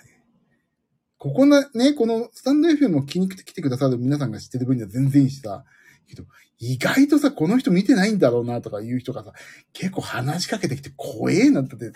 [1.17, 5.65] ここな、ね、このスタンド FM を気に来てくださる皆さんが知ってる分には全然いいしさ、
[6.07, 6.23] けど、
[6.57, 9.33] 意外とさ、この人見てないんだろうなとかいう人がさ、
[9.73, 11.91] 結構話しかけてきて怖えなってて、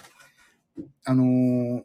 [1.05, 1.83] あのー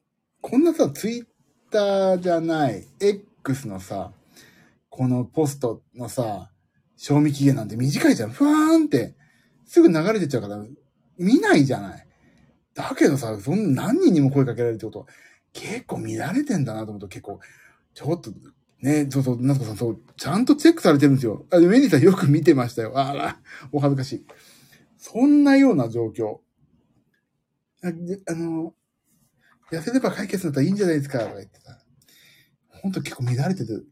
[0.50, 1.26] こんなさ、ツイッ
[1.70, 4.12] ターじゃない、X のさ、
[4.88, 6.50] このポストのさ、
[6.96, 8.30] 賞味期限なんて短いじゃん。
[8.30, 9.14] ふわーんって、
[9.66, 10.64] すぐ流れてっちゃうから、
[11.18, 12.06] 見ないじゃない。
[12.72, 15.06] だけどさ、そんな何人にも声かけられるってことは、
[15.52, 17.40] 結構見られてんだなと思うと結構、
[17.92, 18.32] ちょっと、
[18.80, 21.44] ね、そうそう、夏子さん、そう、ちゃんとチェックされてるんですよ。
[21.50, 22.92] あ、メリーさんよく見てましたよ。
[22.96, 23.38] あら、
[23.70, 24.26] お恥ずかしい。
[24.96, 26.38] そんなような状況。
[27.82, 28.72] ああの、
[29.70, 31.78] 痩せれば解決だったらいいんじゃないですか、とか言ってさ。
[32.82, 33.86] ほんと結構乱れてる。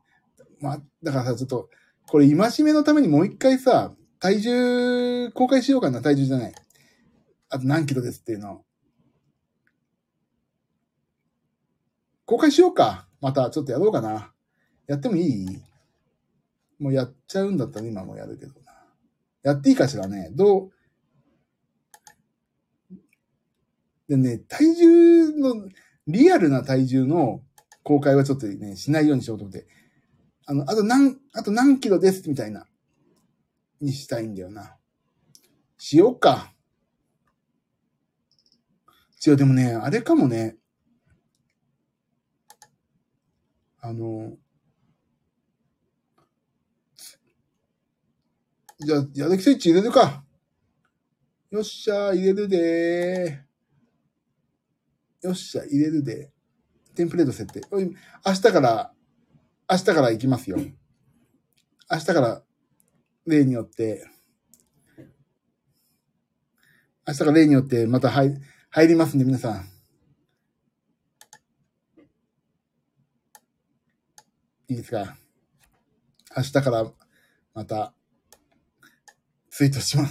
[0.60, 1.68] まあ、だからさ、ちょっと、
[2.06, 6.54] これ戒めのためにもう一回さ、体重公開しようかな、体重じゃない。
[7.48, 8.64] あと何キロですっていうの。
[12.24, 13.06] 公開しようか。
[13.20, 14.32] またちょっとやろうかな。
[14.86, 15.62] やってもいい？
[16.78, 18.72] もうやっちゃうんだったら今もやるけどな。
[19.42, 20.30] やっていいかしらね。
[20.32, 20.70] どう？
[24.08, 25.68] でね、体重の、
[26.06, 27.42] リアルな体重の
[27.82, 29.66] 公開はちょっとね、しないようにしようと思って。
[30.46, 32.66] あの、あと何、あと何キロですみたいな、
[33.80, 34.76] にしたいんだよな。
[35.78, 36.52] しようか。
[39.26, 40.56] 違う、でもね、あれかもね。
[43.80, 44.36] あの、
[48.78, 50.22] じゃあ、やる気スイッチ入れるか。
[51.50, 53.45] よっしゃ、入れるでー。
[55.26, 56.30] よっしゃ、入れるで。
[56.94, 57.60] テンプレート設定。
[57.70, 58.94] 明日から、
[59.68, 60.56] 明日から行きますよ。
[61.90, 62.42] 明日から、
[63.26, 64.08] 例によって、
[67.06, 68.34] 明日から例によってまた入、
[68.70, 69.68] 入りますんで、皆さん。
[74.68, 75.16] いいですか？
[76.36, 76.92] 明日から
[77.54, 77.94] また、
[79.50, 80.08] ツイートしま、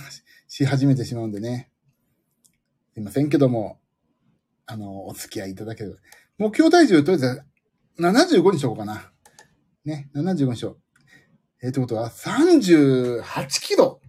[0.47, 1.71] し始めてしまうんでね。
[2.93, 3.79] すいませんけども、
[4.65, 5.97] あの、お付き合いいただければ。
[6.37, 7.43] 目標体重、とりあえず、
[7.99, 9.11] 75にしようかな。
[9.85, 10.77] ね、75にしよう。
[11.61, 13.23] えー、ってことは、38
[13.61, 14.01] キロ。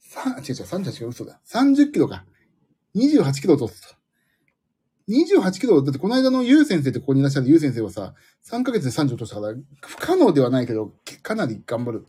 [0.00, 1.40] さ、違う違う、38キロ嘘だ。
[1.46, 2.24] 30キロか。
[2.96, 4.02] 28キロ落とすと。
[5.08, 8.14] 28キロ、だってこの間のゆう先生ってここにいらっしゃるゆう先生はさ、
[8.46, 10.92] 3ヶ月で30落としたから、不可能ではないけど、
[11.22, 12.06] かなり頑張る。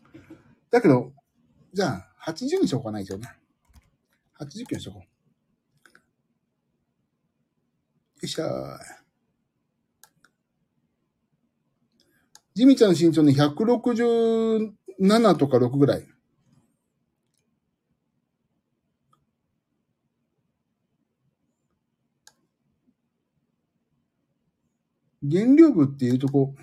[0.72, 1.14] だけど、
[1.74, 3.28] じゃあ、80にしようかな、一応ね。
[4.40, 5.00] 80キロにしよう。
[5.00, 5.04] よ
[8.24, 8.78] いしょ。
[12.54, 16.08] ジミちゃん身長ね、167とか6ぐらい。
[25.30, 26.54] 原料部っていうとこ、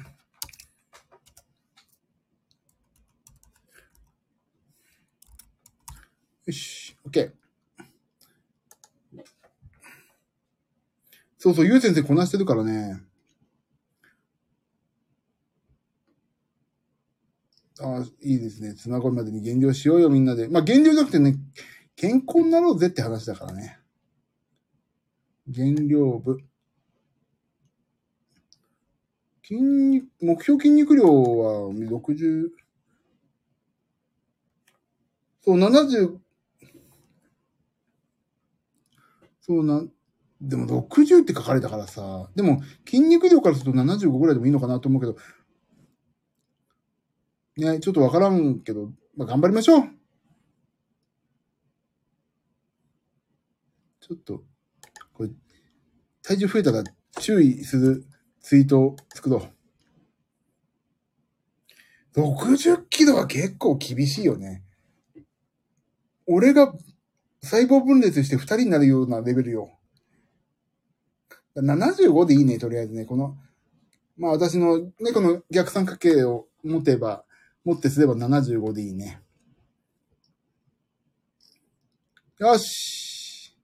[6.46, 7.39] よし、OK。
[11.42, 13.00] そうそう、ゆう先生こなしてるからね。
[17.80, 18.74] あいいですね。
[18.74, 20.48] つながるまでに減量しようよ、みんなで。
[20.48, 21.38] まあ、減量じゃなくてね、
[21.96, 23.78] 健康になろうぜって話だからね。
[25.48, 26.40] 減量部。
[29.42, 32.50] 筋肉、目標筋肉量は60、
[35.40, 36.18] そう、70、
[39.40, 39.82] そうな、
[40.40, 45.16] でも60って書かれたからさ、でも筋肉量からすると75ぐらいでもいいのかなと思うけど、
[47.56, 49.82] ね、ちょっとわからんけど、まあ、頑張りましょう
[54.00, 54.42] ちょっと、
[55.12, 55.30] これ、
[56.22, 56.82] 体重増えたら
[57.20, 58.06] 注意する
[58.40, 59.46] ツイートを作ろ
[62.16, 62.20] う。
[62.20, 64.64] 60キロは結構厳しいよね。
[66.26, 66.72] 俺が
[67.42, 69.79] 細胞分裂して2人になるようなレベルよ。
[71.56, 73.04] 75でいいね、とりあえずね。
[73.04, 73.36] この、
[74.16, 77.24] まあ私のね、この逆三角形を持てば、
[77.64, 79.20] 持ってすれば75でいいね。
[82.38, 83.54] よし。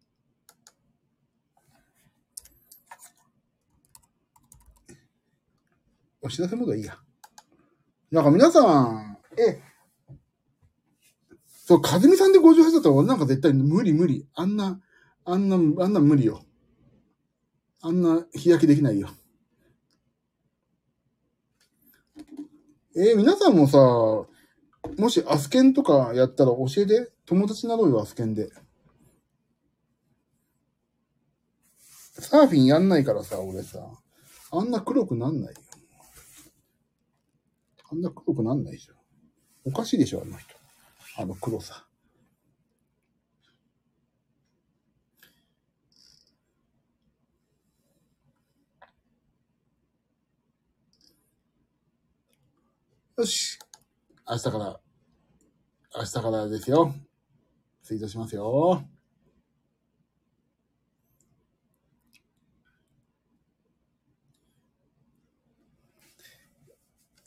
[6.21, 6.99] お知らせモードいいや。
[8.11, 9.61] なんか皆さん、え、
[11.47, 14.27] そう、かずみさんで58だったら俺なんか絶対無理無理。
[14.35, 14.81] あんな、
[15.25, 16.46] あんな、あんな無理よ。
[17.83, 19.09] あんな日焼けできないよ。
[22.97, 23.79] えー皆さんもさ、
[24.99, 27.13] もしアスケンとかやったら教えて。
[27.27, 28.51] 友達なろうよ、アスケンで。
[32.19, 33.81] サーフィンやんないからさ、俺さ。
[34.53, 35.61] あんな黒くなんないよ。
[37.91, 38.95] あんな黒くなんないでしょ。
[39.65, 40.55] おかしいでしょ、あの人。
[41.19, 41.86] あの黒さ。
[53.19, 53.59] よし。
[54.29, 54.81] 明日から、
[55.97, 56.95] 明日からですよ。
[57.83, 58.85] ツイートしますよ。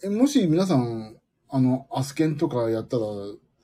[0.03, 1.19] え、もし皆さん、
[1.49, 3.03] あの、アスケンとかやったら、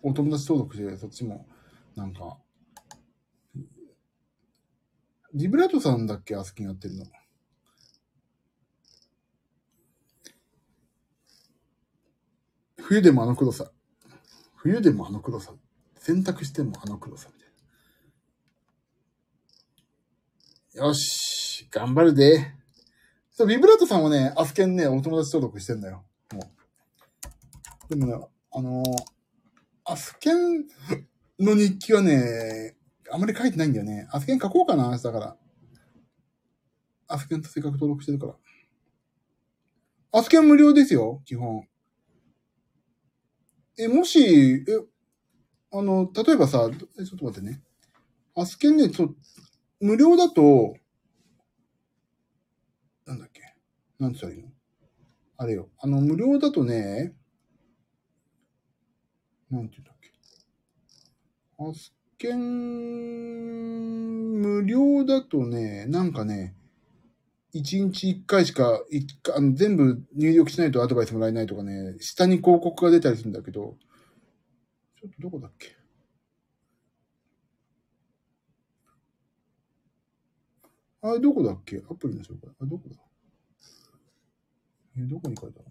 [0.02, 1.48] お友達登録して、そっちも、
[1.96, 2.40] なんか、
[5.32, 7.06] リブラートさんだっけアスケンやってるの？
[12.88, 13.72] 冬でもあの黒さ。
[14.58, 15.54] 冬でもあの黒さ。
[15.98, 17.30] 洗濯してもあの黒さ。
[20.76, 21.68] よし。
[21.72, 22.54] 頑張るで。
[23.32, 26.04] そう、ビブラートさんはね、アスケンね、お友達登録してんだよ。
[26.32, 26.52] も
[27.88, 27.90] う。
[27.90, 28.14] でもね、
[28.52, 28.86] あのー
[29.88, 30.66] アスケン
[31.40, 32.76] の日記はね、
[33.12, 34.08] あまり書いてないんだよね。
[34.12, 35.38] アスケン書こうかな、明日から。
[37.08, 38.36] アスケンとせっかく登録してるから。
[40.12, 41.68] アスケン無料ですよ、基本。
[43.78, 44.66] え、もし、え、
[45.72, 46.70] あの、例えばさ、
[47.00, 47.62] えちょっと待ってね。
[48.36, 49.14] アスケンね、ちょ、
[49.82, 50.76] 無料だと、
[53.06, 53.42] なんだっけ？
[54.00, 54.50] なんて言ったらいいの？
[55.38, 55.70] あれよ。
[55.80, 57.14] あの、無料だとね、
[59.52, 60.12] なんて言うんだっけ？
[61.60, 62.40] アスケン、
[64.42, 66.56] 無料だとね、なんかね、
[67.56, 68.82] 1日1回しか、
[69.34, 73.78] あの全部入力しないとアドバイスもらえないとかね、下に広告が出たりするんだけど、
[75.00, 75.76] ちょっとどこだっけ？
[81.02, 81.82] あれ、どこだっけ？
[81.90, 82.50] アプリの紹介。
[82.62, 82.98] あ、どこだ？
[84.98, 85.66] え、どこに書いたの？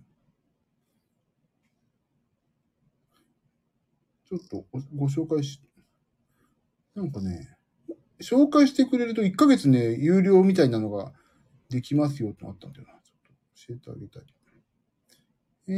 [4.27, 4.65] ちょっと
[4.97, 5.61] ご紹介し、
[6.95, 7.59] なんかね、
[8.23, 11.13] 紹介してくれると1ヶ月ね、有料みたいなのが
[11.69, 12.93] できますよってなったんだよな。
[13.03, 14.23] ちょっと教えてあげたい。
[15.67, 15.73] え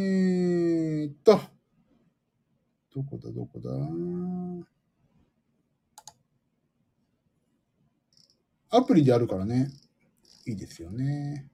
[1.07, 1.41] ーっと、
[2.95, 3.71] どこだどこだ？
[8.79, 9.71] アプリであるからね、
[10.45, 11.51] いいですよね。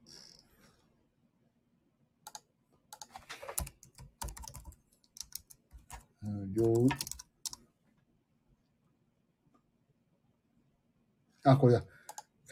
[11.45, 11.85] あ、これだ。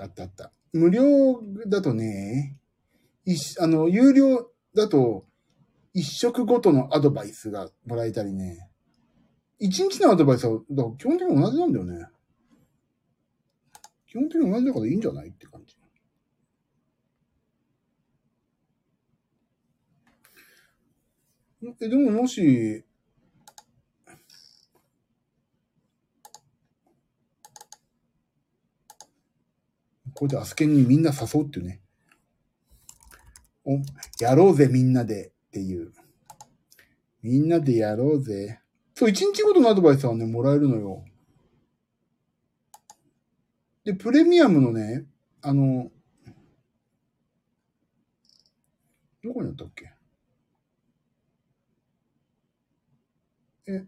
[0.00, 0.52] あったあった。
[0.72, 2.56] 無料だとね、
[3.24, 5.26] 一あの、有料だと、
[5.92, 8.68] 一食ごとのアドバイスがもらえたりね。
[9.58, 12.06] 一日のアドバイスは、だから基本的に同じなんだよね。
[14.06, 15.76] 基本的に同じだからいいんじゃないって感じ。
[21.80, 22.84] え、でももし、
[30.20, 31.80] ここでアスケンにみんな誘うっていうね。
[33.64, 33.78] お、
[34.22, 35.94] やろうぜみんなでっていう。
[37.22, 38.60] みんなでやろうぜ。
[38.94, 41.06] そう、一日ごとのアドバイスはね、もらえるのよ。
[43.82, 45.06] で、プレミアムのね、
[45.40, 45.90] あの、
[49.24, 49.90] どこにあったっけ？
[53.68, 53.86] え、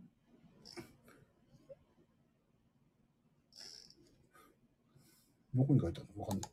[5.54, 6.50] どこに書いてあるのわかんない。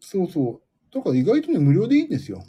[0.00, 0.94] そうそう。
[0.94, 2.44] だから意外とね、無料でいいんですよ。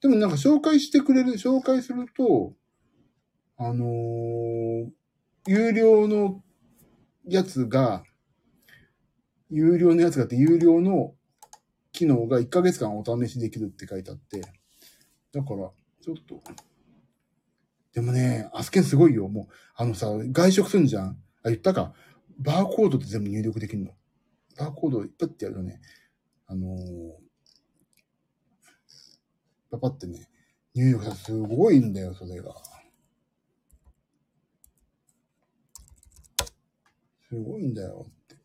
[0.00, 2.54] でもなんか紹介してくれる、紹介すると、
[3.56, 4.88] あのー
[5.46, 6.42] 有料の
[7.26, 8.04] やつが、
[9.48, 11.14] 有料のやつがあって、有料の
[11.92, 14.42] 機能が1ヶ月間お試しできるって書いてあって、
[15.32, 15.70] だから、
[16.02, 16.42] ちょっと、
[17.94, 19.26] でもね、アスケンすごいよ。
[19.28, 21.06] もう、あのさ、外食すんじゃん。
[21.42, 21.94] あ、言ったか。
[22.38, 23.92] バーコードで全部入力できるの。
[24.58, 25.80] バーコードをパッてやるとね、
[26.46, 27.28] あのー
[29.70, 30.28] パパってね、
[30.74, 32.54] 入力したらすごいんだよ、それが。
[37.28, 38.36] すごいんだよって。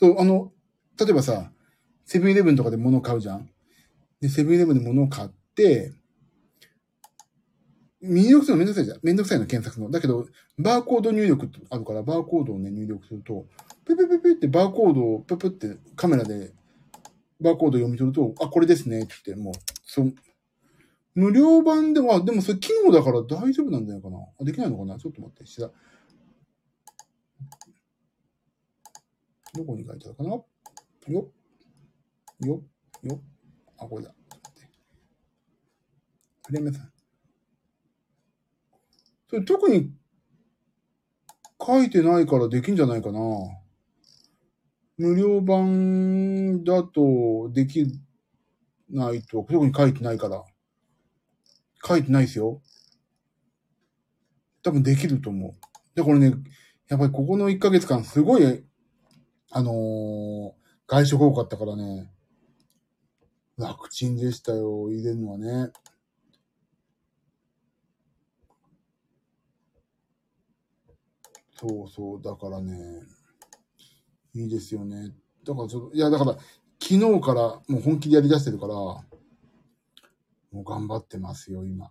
[0.00, 0.52] そう、あの、
[0.98, 1.52] 例えばさ、
[2.06, 3.50] セブンイレブンとかで物を買うじゃん。
[4.20, 5.92] で、セブンイレブンで物を買って、
[8.00, 8.98] 入力するのめんどくさいじゃん。
[9.02, 9.90] めんどくさいの検索の。
[9.90, 10.26] だけど、
[10.58, 13.46] バーコード入力ってあるから、バーコードをね、入力すると、
[13.84, 16.52] ペペペペってバーコードをペペってカメラで
[17.40, 20.14] バーコード読み取ると、あ、これですねって言って、もう、そう、
[21.14, 24.18] 無料版では、でもそれ機能だから大丈夫なんじゃないかな。
[24.40, 24.96] あできないのかな？
[24.98, 25.70] ちょっと待って、下。
[29.54, 30.28] どこに書いてあるかな？
[30.28, 30.46] よ、
[31.08, 32.62] よ、
[33.02, 33.20] よ。
[33.78, 34.10] あ、これだ。
[34.10, 34.70] ちょっと待って。
[36.44, 36.92] プレミアさん。
[39.28, 39.92] それ特に
[41.64, 43.20] 書いてないからできんじゃないかな。
[44.96, 47.86] 無料版だとでき
[48.90, 50.44] ないと、特に書いてないから。
[51.84, 52.60] 書いてないですよ。
[54.62, 55.54] 多分できると思う。
[55.94, 56.34] で、これね、
[56.88, 58.64] やっぱりここの1ヶ月間すごい、
[59.50, 60.58] あのー
[60.90, 62.10] 外食多かったからね、
[63.58, 65.70] 楽ちんでしたよ、入れるのはね。
[71.60, 73.02] そうそう、だからね、
[74.34, 75.12] いいですよね。
[75.44, 76.36] だからちょっと、いや、だから、
[76.80, 79.04] 昨日からもう本気でやり出してるから、も
[80.52, 81.90] う頑張ってますよ、今。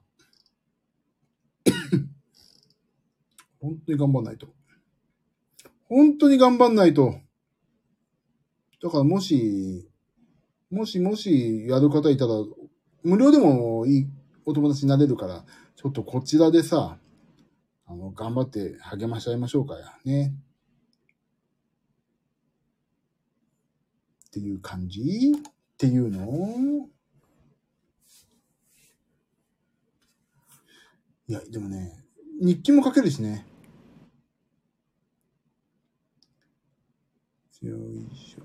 [3.59, 4.47] 本当に頑張んないと。
[5.89, 7.15] 本当に頑張んないと。
[8.81, 9.89] だからもし、
[10.69, 12.33] もしもしやる方いたら、
[13.03, 14.07] 無料でもいい
[14.45, 15.43] お友達になれるから、
[15.75, 16.97] ちょっとこちらでさ、
[17.89, 19.97] あの、頑張って励まし合いましょうかや。
[20.03, 20.33] ね。
[24.27, 25.01] っていう感じ？
[25.01, 26.89] っていうの？
[31.29, 32.03] いや、でもね、
[32.41, 33.45] 日記も書けるしね。
[37.61, 38.43] よいしょ。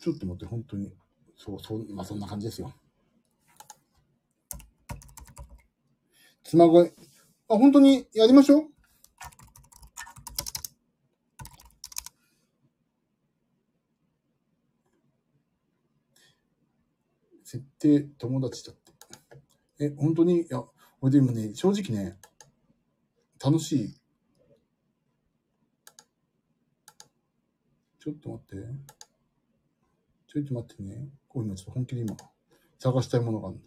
[0.00, 0.92] ちょっと待って、本当に。
[1.36, 2.72] そう、そう、まあそんな感じですよ。
[6.42, 6.92] 妻声。
[7.48, 8.62] あ、本当にやりましょう
[17.44, 19.84] 設定友達だって。
[19.86, 20.42] え、本当に？
[20.42, 20.64] いや、
[21.00, 22.18] 俺でもね、正直ね、
[23.42, 23.94] 楽しい。
[28.00, 29.05] ちょっと待って。
[30.36, 31.08] ちょっと待ってね。
[31.28, 32.14] こういうのちょっと本気で今、
[32.78, 33.62] 探したいものがあるの。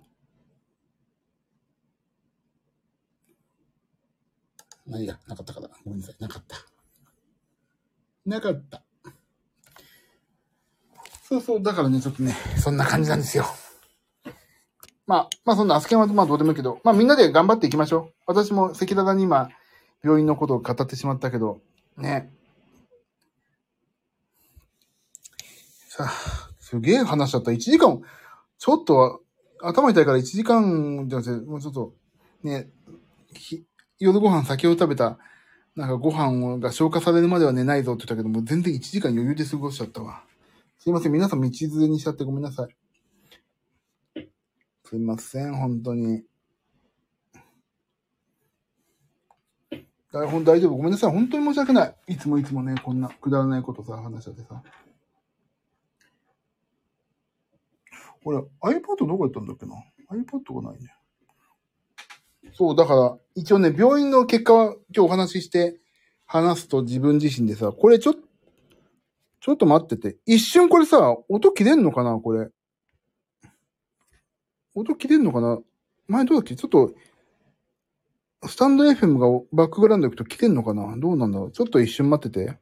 [4.85, 5.69] まあいいや、なかったから。
[5.83, 6.15] ごめんなさい。
[6.19, 6.57] なかった。
[8.25, 8.83] なかった。
[11.23, 13.45] そうそう、だからね、ちょっとね、そんな感じなんですよ。
[15.07, 18.13] まあ、まあそんな、アスケンはまあどうでもいいけど、まあみんなで頑張っていきましょう。
[18.27, 19.49] 私も赤裸々に今、
[20.03, 21.61] 病院のことを語ってしまったけど、
[21.97, 22.31] ね。
[25.87, 26.38] さあ、
[26.69, 27.49] すげえ話しちゃった。
[27.49, 27.99] 1時間、
[28.59, 29.23] ちょっと、
[29.59, 31.95] 頭痛いから1時間じゃなくて、もうちょっと、
[32.43, 32.69] ね、
[33.97, 35.17] 夜ご飯先ほど食べた、
[35.75, 40.21] なんかご飯が消化されるまでは寝ないぞって言ったけども、全然1時間余裕で過ごしちゃったわ。
[40.77, 41.11] すいません。
[41.11, 44.27] 皆さん道連れにしちゃってごめんなさい。
[44.83, 45.55] すいません。
[45.55, 46.23] 本当に。
[50.13, 51.11] 台本大丈夫ごめんなさい。
[51.11, 51.95] 本当に申し訳ない。
[52.09, 54.61] いつもいつもね、こんなくだらないことさ、話しちゃってさ。
[58.25, 59.73] 俺、iPad どこやったんだっけな
[60.11, 60.93] ?iPad がないね。
[62.53, 65.79] そう、だから、一応ね、病院の結果は今日お話しして、
[66.25, 68.21] 話すと自分自身でさ、これちょっと、
[69.41, 70.17] ちょっと待ってて。
[70.25, 72.17] 一瞬これさ、音切れんのかな？
[72.17, 72.49] これ。
[74.75, 75.59] 音切れんのかな？
[76.07, 76.57] 前どうだっけ？
[76.57, 76.93] ちょっと、
[78.45, 80.97] スタンド FM がバックグラウンド行くと切れんのかな？
[80.97, 81.51] どうなんだろう？
[81.53, 82.57] ちょっと一瞬待ってて。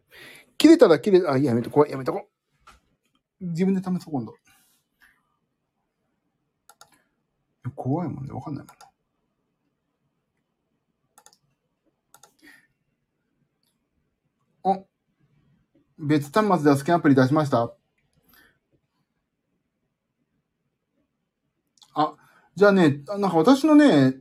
[0.59, 1.91] 切れたら切れ、あ、いいやめとこう。
[1.91, 2.27] やめとこ
[3.41, 3.45] う。
[3.45, 4.35] 自分で試そう、今度。
[7.75, 8.31] 怖いもんね。
[8.33, 8.87] わかんないもんな。
[14.63, 14.83] あ、
[15.97, 17.73] 別端末ではスキャンアプリ出しました
[21.93, 22.15] あ、
[22.55, 24.15] じゃあね、なんか私のね、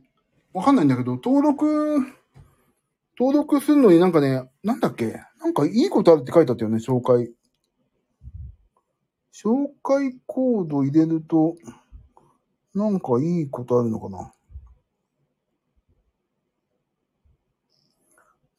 [0.53, 1.99] わかんないんだけど、登録、
[3.19, 5.21] 登録するのになんかね、なんだっけ？
[5.39, 7.31] なんかいいことあるって書いてあったよね、紹介。
[9.33, 11.55] 紹介コード入れると、
[12.77, 14.31] なんかいいことあるのかな？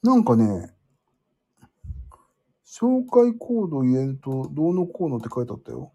[0.03, 0.73] なんかね、
[2.65, 5.93] 紹介コード入れると、どうのこうのって書いてあったよ。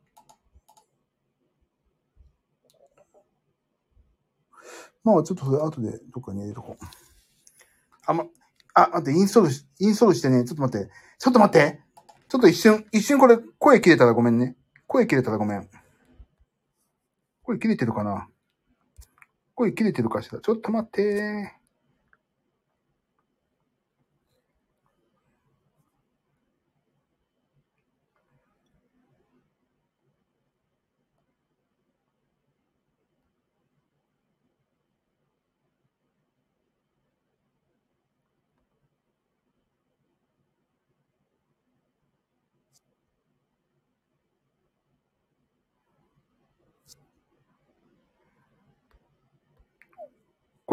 [5.03, 6.85] まあ、ちょっとそれ後でどっかに入れとこう。
[8.07, 8.25] あ、ま、
[8.73, 10.91] あ、待って、インストールし、インストールしてね、ちょっと待って。
[11.19, 11.81] ちょっと待って。
[12.29, 14.57] ちょっと一瞬、一瞬これ、声切れたらごめんね。
[14.87, 15.69] 声切れたらごめん。
[17.45, 18.27] 声切れてるかな？
[19.55, 20.41] 声切れてるかしら？
[20.41, 21.64] ちょっと待ってー。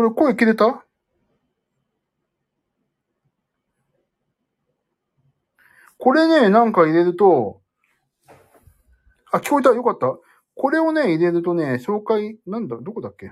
[0.02, 0.84] これ声切れた？
[6.00, 7.62] これね、なんか入れると、
[9.32, 9.70] あ、聞こえた？
[9.70, 10.18] よかった。
[10.56, 13.32] これをね、入れるとね、紹介、なんだ、どこだっけ？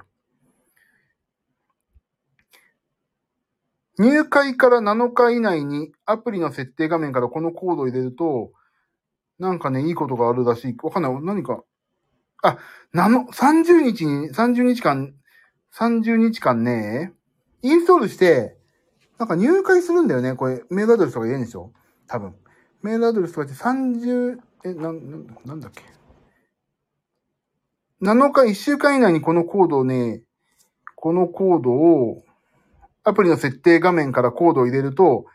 [3.97, 8.51] 入会から7日以内にアプリの設定画面からこのコードを入れると、
[9.39, 10.75] なんかね、いいことがあるらしい。
[10.83, 11.21] わかんない。
[11.23, 11.63] 何か。
[12.43, 12.59] あ、
[12.93, 15.15] なの、30日に、30日間、
[15.75, 17.13] 30日間ね、
[17.61, 18.57] インストールして、
[19.17, 20.33] なんか入会するんだよね。
[20.35, 21.73] これ、メールアドレスとか言えんでしょ？
[22.07, 22.35] 多分。
[22.81, 25.83] メールアドレスとかって30、え、なん、なんなんだっけ
[28.01, 30.21] ？7日、1週間以内にこのコードをね、
[30.95, 32.23] このコードを、
[33.03, 35.25] アプリの設定画面からコードを入れると、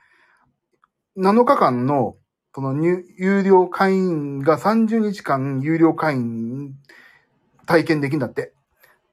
[1.18, 2.16] 7日間の、
[2.54, 6.74] その入、有料会員が30日間有料会員
[7.66, 8.54] 体験できるんだって。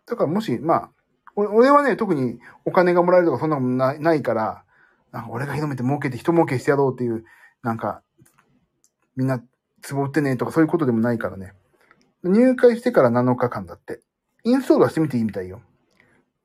[0.06, 0.92] だからもし、まあ、
[1.36, 4.64] 俺はね、特にお金がもらえるとかそんなもんないないから、
[5.12, 7.24] なんか俺が広めて儲けて人儲けしてやろうっていう、
[7.64, 8.02] なんか、
[9.16, 9.42] みんな、
[9.90, 11.54] 壺売ってねとかそういうことでもないからね。
[12.24, 14.02] 入会してから7日間だって。
[14.44, 15.62] インストールはしてみていいみたいよ。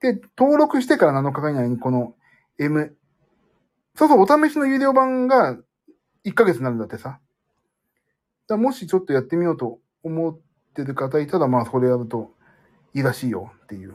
[0.01, 2.15] で、登録してから7日間以内にこの
[2.59, 2.97] M、
[3.95, 5.59] そうそう、お試しの有料版が
[6.25, 7.19] 1ヶ月になるんだってさ。
[8.49, 10.39] だもしちょっとやってみようと思っ
[10.75, 12.33] てる方いたら、まあそれやると
[12.95, 13.95] いいらしいよっていう。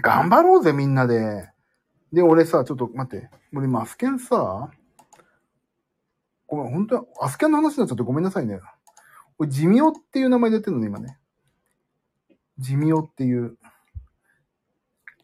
[0.00, 1.50] 頑張ろうぜ、みんなで。
[2.12, 3.30] で、俺さ、ちょっと待って。
[3.54, 4.70] 俺今、アスケンさ、
[6.46, 8.60] ごめん、本当にアスケンの話になっちゃってごめんなさいね。
[9.38, 11.18] 俺、ジミオっていう名前でやってるのね、今ね。
[12.58, 13.56] ジミオっていう。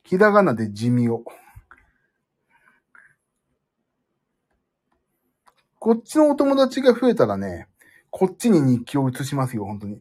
[0.05, 1.25] ひらがなでジミオ。
[5.79, 7.69] こっちのお友達が増えたらね、
[8.11, 10.01] こっちに日記を写しますよ、本当に。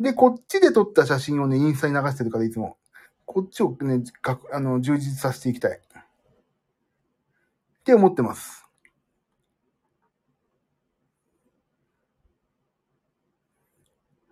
[0.00, 2.78] で、こっちで撮った写真をね、インスタに流してるから、いつも。
[3.26, 5.72] こっちをね、かあの、充実させていきたい。
[5.72, 5.74] っ
[7.84, 8.64] て思ってます。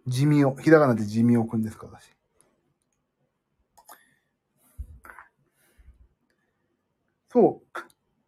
[0.07, 2.15] 地味を、ひらがなで地味をくんですから、私。
[7.31, 7.63] そ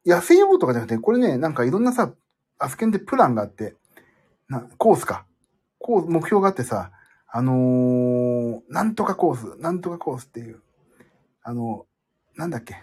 [0.06, 0.08] う。
[0.08, 2.12] 痩せようとかじゃなくて、これね、なんかいろんなさ、
[2.58, 3.76] アスケンでプランがあって、
[4.48, 5.24] な、コースか。
[5.78, 6.92] コース、目標があってさ、
[7.32, 10.60] あのー、なんとかコース、なんとかコースっていう、
[11.42, 12.74] あのー、なんだっけ？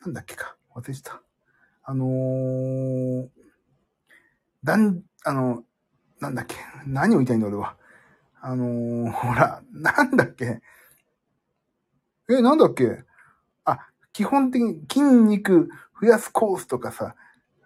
[0.00, 0.56] なんだっけか？
[0.74, 1.20] 忘れした。
[1.84, 3.28] あのー、
[4.64, 5.64] だん、あの、
[6.20, 6.56] なんだっけ？
[6.86, 7.76] 何を言いたいんだ俺は。
[8.40, 10.62] あのー、ほら、なんだっけ？
[12.30, 13.04] え、なんだっけ？
[13.66, 13.78] あ、
[14.14, 15.68] 基本的に筋肉
[16.00, 17.14] 増やすコースとかさ、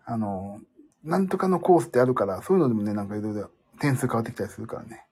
[0.04, 3.50] あのー、なんとかのコースってあるから、そういうのでもね、なんかいろいろ
[3.84, 5.04] 点数変わってきたりするからね。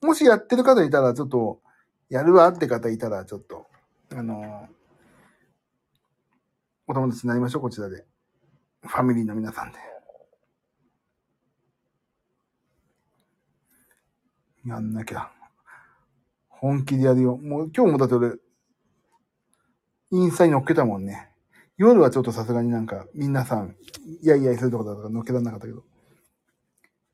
[0.00, 1.60] もしやってる方いたら、ちょっと、
[2.08, 3.66] やるわって方いたら、ちょっと、
[4.10, 4.78] あのー
[6.90, 8.06] お友達になりましょう、こちらで。
[8.80, 9.78] ファミリーの皆さんで。
[14.64, 15.30] やんなきゃ。
[16.48, 17.36] 本気でやるよ。
[17.36, 18.36] もう今日もだって俺、
[20.12, 21.28] インスタに乗っけたもんね。
[21.76, 23.76] 夜はちょっとさすがになんか、皆さん、
[24.22, 25.84] いやいやするとこだとから乗っけられなかったけど。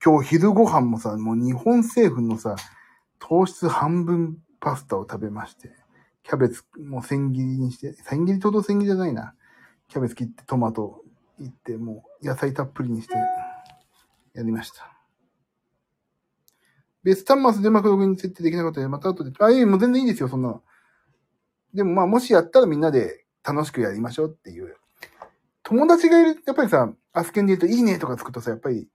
[0.05, 2.57] 今日昼ご飯もさ、もう日本政府のさ、
[3.19, 5.71] 糖質半分パスタを食べまして、
[6.23, 9.35] キャベツも千切りにして、千切りとど千切りじゃないな。
[9.89, 11.03] キャベツ切ってトマト
[11.41, 13.15] いって、もう野菜たっぷりにして、
[14.35, 14.95] やりました。
[17.03, 20.61] 別端末でうまくログイン設定できなかったので、また後で、あ、いい、もう全然いいですよ、そんな。
[21.73, 24.77] でもまあ、もしやったらみんなで楽しくやりましょうっていう。
[25.63, 28.87] 友達がいる、やっぱりさ、アスケンで言うといいねとかつくとさ、やっぱり、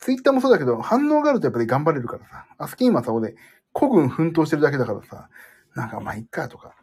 [0.00, 2.46] ツイッターもそうだけど、反応があるとやっぱり頑張れるからさ。
[2.58, 3.36] アスケン今さ、俺、
[3.74, 5.28] 古軍奮闘してるだけだからさ、
[5.74, 6.74] なんかまあ、いっかとか。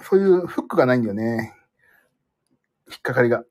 [0.00, 1.54] そういうフックがないんだよね。
[2.88, 3.44] 引っかかりが。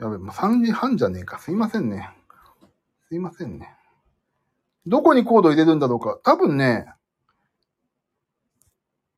[0.00, 1.38] やべ、もう3時半じゃねえか。
[1.38, 2.10] すいませんね。
[3.08, 3.74] すいませんね。
[4.86, 6.18] どこにコード入れるんだろうか。
[6.24, 6.86] 多分ね、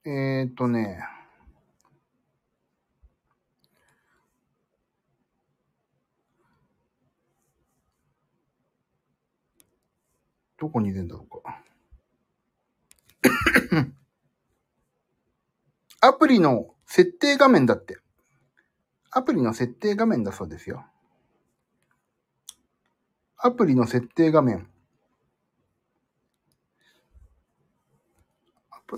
[0.07, 0.99] えー、っとね、
[10.57, 11.63] どこに入れるんだろうか。
[16.01, 17.99] アプリの設定画面だって。
[19.11, 20.87] アプリの設定画面だそうですよ。
[23.37, 24.70] アプリの設定画面。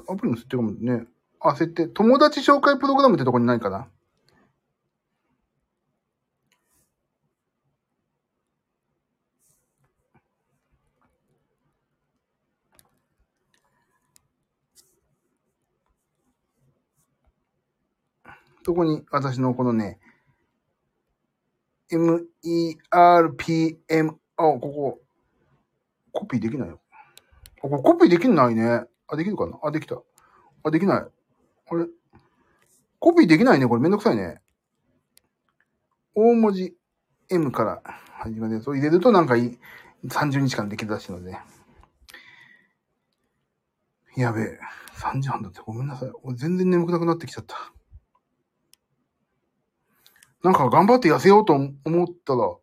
[0.08, 1.06] アプリの設定画面ね。
[1.40, 1.88] あ、設定。
[1.88, 3.88] 友達紹介プログラムってとこにないかな？
[18.64, 19.98] そこに私のこのね、
[21.90, 22.76] MERPM、
[24.36, 25.00] あ、ここ、
[26.12, 26.80] コピーできないよ。
[27.58, 28.84] あ、こコピーできないね。
[29.12, 29.58] あ、できるかな？
[29.62, 30.00] あ、できた。
[30.64, 31.02] あ、できない。
[31.02, 31.86] あれ？
[32.98, 33.66] コピーできないね。
[33.66, 34.40] これめんどくさいね。
[36.14, 36.74] 大文字
[37.30, 37.82] M から
[38.18, 39.58] 始まるやつを入れるとなんかいい
[40.06, 41.36] 30日間できるらしいので。
[44.16, 44.58] やべえ。
[44.94, 46.10] 3時半だってごめんなさい。
[46.22, 47.56] 俺全然眠くなくなってきちゃった。
[50.42, 52.56] なんか頑張って痩せようと思ったら、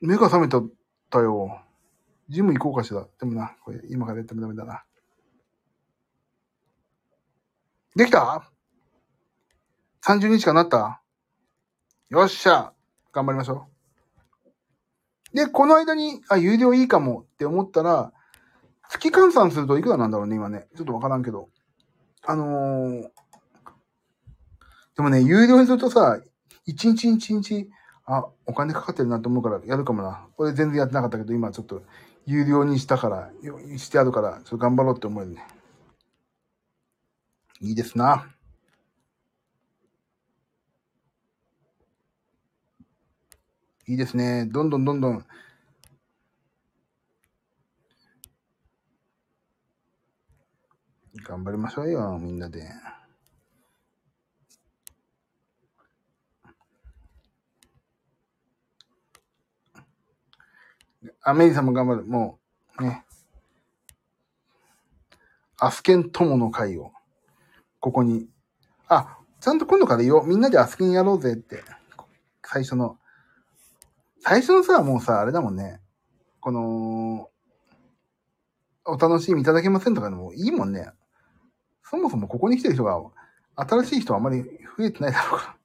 [0.00, 0.68] 目が覚めたっ
[1.10, 1.60] たよ。
[2.28, 3.06] ジム行こうかしら。
[3.18, 4.84] でもな、これ今からやってもダメだな。
[7.96, 8.42] できた
[10.04, 11.00] ?30 日間なった？
[12.10, 12.74] よっしゃ
[13.10, 13.66] 頑張りましょ
[15.32, 15.36] う。
[15.36, 18.12] で、この間に、あ、有料いいかもって思ったら、
[18.90, 20.66] 月換算するといくらなんだろうね、今ね。
[20.76, 21.48] ちょっとわからんけど。
[22.26, 23.02] あのー、
[24.96, 26.20] でもね、有料にするとさ、
[26.66, 27.70] 一日一日、
[28.04, 30.28] あ、お金かかってるなと思うからやるかもな。
[30.36, 31.82] これ全然やってなかったけど、今ちょっと
[32.26, 33.30] 有料にしたから、
[33.78, 35.46] してあるから、ちょっと頑張ろうって思えるね。
[37.60, 38.26] いいですな。
[43.88, 44.46] いいですね。
[44.46, 45.26] どんどんどんどん。
[51.24, 52.68] 頑張りましょうよ、みんなで。
[61.22, 62.04] アメリさんも頑張る。
[62.04, 62.38] も
[62.78, 63.04] う、ね。
[65.58, 66.95] アスケン友の会を。
[67.86, 68.26] ここに。
[68.88, 70.26] あ、ちゃんと今度から言おう。
[70.26, 71.62] みんなでアスケンやろうぜって。
[72.42, 72.98] 最初の。
[74.18, 75.80] 最初のさ、もうさ、あれだもんね。
[76.40, 77.30] この、
[78.86, 80.90] お楽しみいただけませんとかでもいいもんね。
[81.84, 83.00] そもそもここに来てる人が、
[83.54, 85.56] 新しい人はあまり増えてないだろうか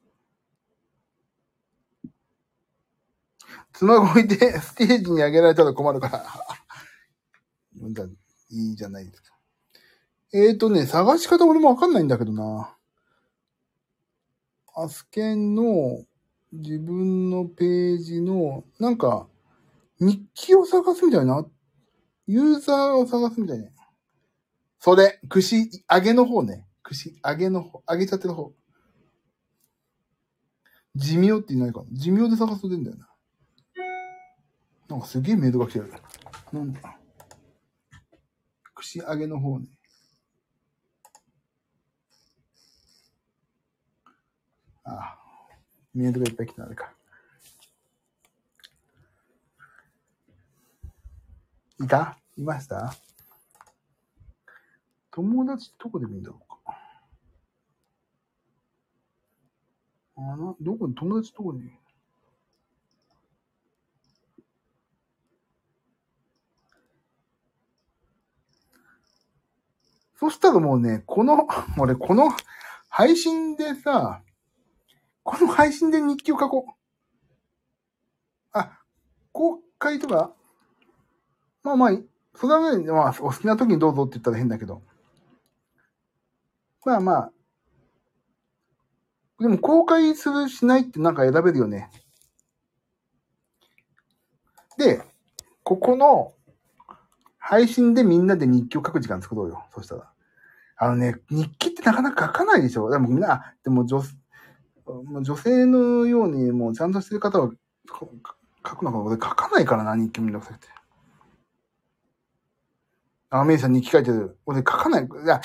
[2.03, 2.10] ら。
[3.73, 6.23] スマホ置いてステージに上げられたら困るから。
[8.52, 9.40] いいじゃないですか。
[10.34, 12.76] えーとね、探し方俺もわかんないんだけどな。
[14.74, 16.06] アスケンの
[16.53, 19.28] 自分のページの、なんか、
[19.99, 21.45] 日記を探すみたいな。
[22.28, 23.70] ユーザーを探すみたいな。
[24.80, 26.66] それ、串、揚げの方ね。
[26.82, 28.53] 串、揚げの方、揚げちゃってる方。
[30.95, 33.08] 寿命っていないかな寿命で探すと出るんだよな。
[34.90, 35.94] なんかすげえメイドが来てる。
[36.52, 36.98] なんだ。
[38.74, 39.68] 串揚げの方ね。
[44.84, 45.18] ああ。
[45.93, 46.93] メイドがいっぱい来たのか。
[51.80, 52.18] いた？
[52.38, 52.93] いました？
[55.11, 56.77] 友達どこで見るんだろうか。
[60.15, 60.88] あな、どこ？
[60.88, 61.72] に、友達どこに。
[70.15, 71.47] そしたらもうね、この、
[71.80, 72.30] 俺この
[72.89, 74.22] 配信でさ、
[75.23, 76.72] この配信で日記を書こう。
[78.53, 78.80] あ、
[79.31, 80.34] 公開とか、
[81.64, 81.91] まあまあ、
[82.35, 84.81] それはね、まあ、お好きな時にどうぞって言ったら変だけど。
[86.84, 87.31] まあまあ、
[89.39, 91.91] でも公開するしないってなんか選べるよね。
[94.77, 95.02] で、
[95.64, 96.34] ここの
[97.38, 99.64] 配信でみんなで日記を書く時間作ろうよ。
[99.73, 100.11] そしたら。
[100.77, 102.89] あのね、日記ってなかなか書かないでしょ。
[102.89, 104.02] でもみんな、でも女
[104.86, 107.52] 女性のようにもうちゃんとしてる方は
[108.68, 110.68] 書くのか俺書かないからな、日記めんどくさくて。
[113.30, 114.38] あ、メイさん日記書いてる。
[114.45, 115.06] 俺書かない。
[115.06, 115.41] いや、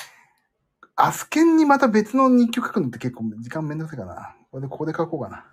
[0.96, 4.34] アスケンにまた別の日記を書くのって結構時間めんどくさいかな。
[4.50, 5.46] これでここで書こうかな。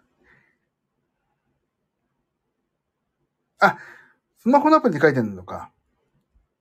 [3.59, 3.77] あ、
[4.39, 5.71] スマホのアプリで書いてるのか。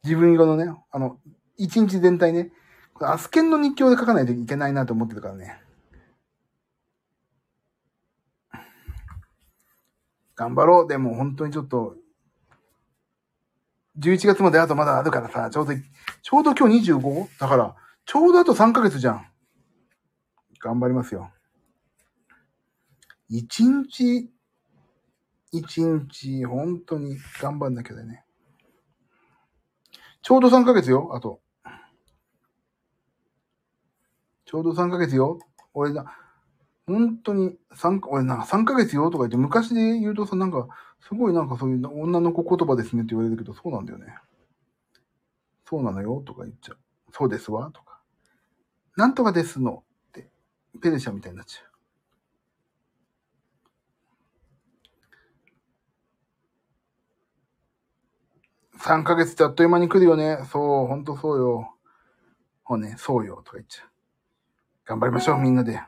[0.05, 1.19] 自分色のね、あの、
[1.57, 2.53] 一日全体ね。
[3.01, 5.61] アスケンの日記を書かないといけないなと思ってるからね。
[10.43, 10.89] 頑張ろう。
[10.89, 11.95] でも本当にちょっと、
[13.99, 17.29] 11月まであとまだあるからさ、ちょうど、ちょうど今日 25?
[17.39, 19.27] だから、ちょうどあと3ヶ月じゃん。
[20.59, 21.31] 頑張りますよ。
[23.31, 24.31] 1日、
[25.53, 28.25] 1日、本当に頑張んなきゃだね。
[30.23, 31.41] ちょうど3ヶ月よ、あと。
[34.45, 35.39] ちょうど3ヶ月よ。
[35.73, 36.05] 俺な、
[36.87, 40.69] 本当に3、俺なんか3ヶ月よとか言って、昔で言うとさ、なんか、
[41.01, 44.15] すごいなんかそういう女の子言葉ですねって言われるけど、そうなんだよね。
[45.65, 46.79] そうなのよとか言っちゃう。
[47.13, 48.01] そうですわとか。
[48.97, 50.29] なんとかですのって、
[50.81, 51.73] ペルシャみたいになっちゃう。
[58.79, 60.39] 3ヶ月ってあっという間に来るよね。
[60.51, 61.75] そう、ほんとそうよ。
[62.65, 63.89] ほうね、そうよ、とか言っちゃう。
[64.85, 65.81] 頑張りましょう、みんなで。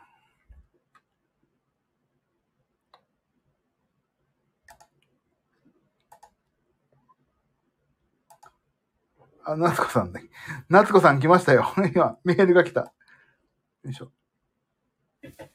[9.45, 10.23] あ、夏子さんね。
[10.69, 11.73] 夏子さん来ましたよ。
[11.95, 12.81] 今、メールが来た。
[12.81, 14.11] よいしょ。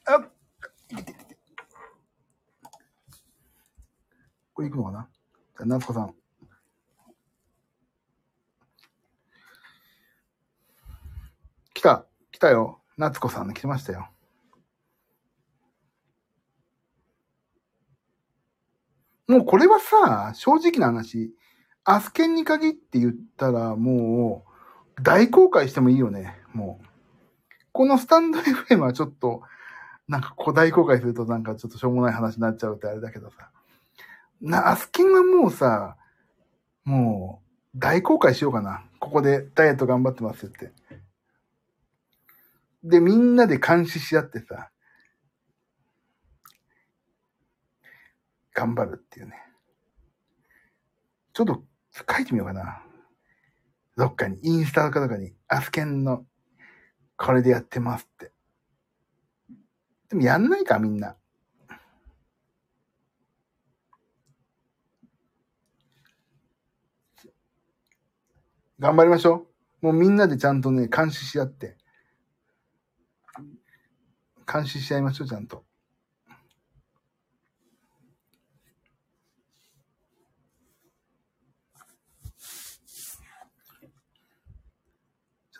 [0.06, 0.32] あっ
[4.52, 5.10] これ行くのかな？
[5.58, 6.14] じゃ、夏子さん。
[11.74, 12.06] 来た。
[12.30, 12.82] 来たよ。
[12.96, 14.10] 夏子さん来ましたよ。
[19.26, 21.32] もうこれはさ、正直な話、
[21.94, 24.44] アスケンに限って言ったらも
[24.98, 26.86] う大公開してもいいよね、もう。
[27.72, 29.42] このスタンド FM はちょっと、
[30.06, 33.50] なんかこう大公開するとなんかちょっとしょうもない話になっちゃうってあれだけどさ。
[34.40, 35.96] な、アスケンはもうさ、
[36.84, 37.42] も
[37.74, 38.84] う大公開しようかな。
[39.00, 40.72] ここでダイエット頑張ってますって。
[42.84, 44.70] で、みんなで監視し合ってさ、
[48.54, 49.34] 頑張るっていうね。
[51.32, 52.82] ちょっと書いてみようかな。
[53.96, 56.24] どっかに、インスタかどっかに、アスケンの、
[57.16, 58.32] これでやってますって。
[60.08, 61.16] でもやんないか、みんな。
[68.78, 69.46] 頑張りましょ
[69.82, 69.86] う。
[69.86, 71.76] もうみんなでちゃんとね、監視し合って。
[74.50, 75.64] 監視し合いましょう、ちゃんと。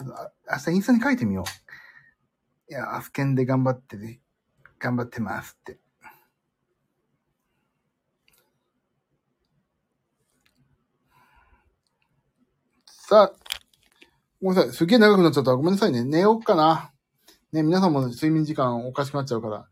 [0.01, 1.45] ちょっと、あ明日インスタに書いてみよ
[2.69, 2.73] う。
[2.73, 4.21] いや、アスケンで頑張ってね、
[4.79, 5.79] 頑張ってますって。
[12.87, 13.33] さあ、
[14.41, 14.73] ごめんなさい。
[14.73, 15.55] すげえ長くなっちゃった。
[15.55, 16.05] ごめんなさいね。
[16.05, 16.93] 寝ようかな。
[17.53, 19.69] ね、皆さんも睡眠時間おかしくなっちゃうから。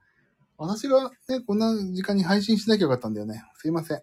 [0.59, 3.45] 私がね、こんな時間に配信しなきゃよかったんだよね。
[3.55, 4.03] すいません。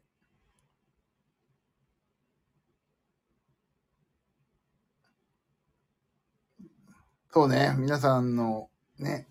[7.36, 9.28] そうね、皆さんのね、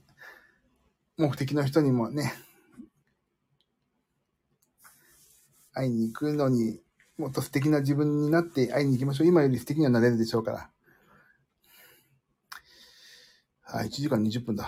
[1.16, 2.35] 目的の人にもね、
[5.72, 6.82] 会いに行くのに、
[7.16, 9.26] もっと素敵な自分になって会いに行きましょう。
[9.26, 10.70] 今より素敵にはなれるでしょうから。
[13.64, 14.64] あ、1時間20分だ。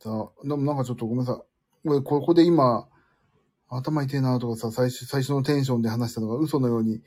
[0.00, 1.40] さあ、でもなんかちょっとごめんなさ
[1.84, 2.02] い。
[2.02, 2.88] ここで今、
[3.68, 7.04] 頭痛いなとかさ、最初、最初のテンションで話したのが嘘のように、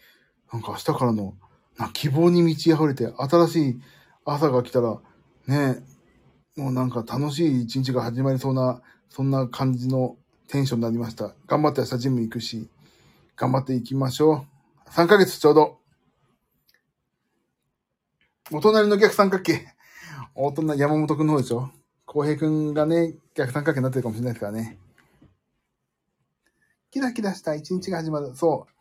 [0.53, 1.35] なんか明日からの、
[1.77, 3.81] な希望に満ち溢れて、新しい
[4.25, 4.99] 朝が来たら、
[5.47, 5.83] ね
[6.55, 10.17] もうなんか楽しい一日が始まりそうな、そんな感じの
[10.47, 11.33] テンションになりました。
[11.47, 12.69] 頑張って明日ジム行くし、
[13.35, 14.45] 頑張っていきましょ
[14.85, 14.89] う。
[14.89, 15.79] 3ヶ月ちょうど。
[18.51, 19.65] お隣の逆三角形。
[20.35, 21.71] 大人、山本くんの方でしょ
[22.05, 24.77] 浩平くんがね、逆三角形になってるかもしれないですからね。
[26.91, 28.35] キラキラした一日が始まる。
[28.35, 28.72] そう。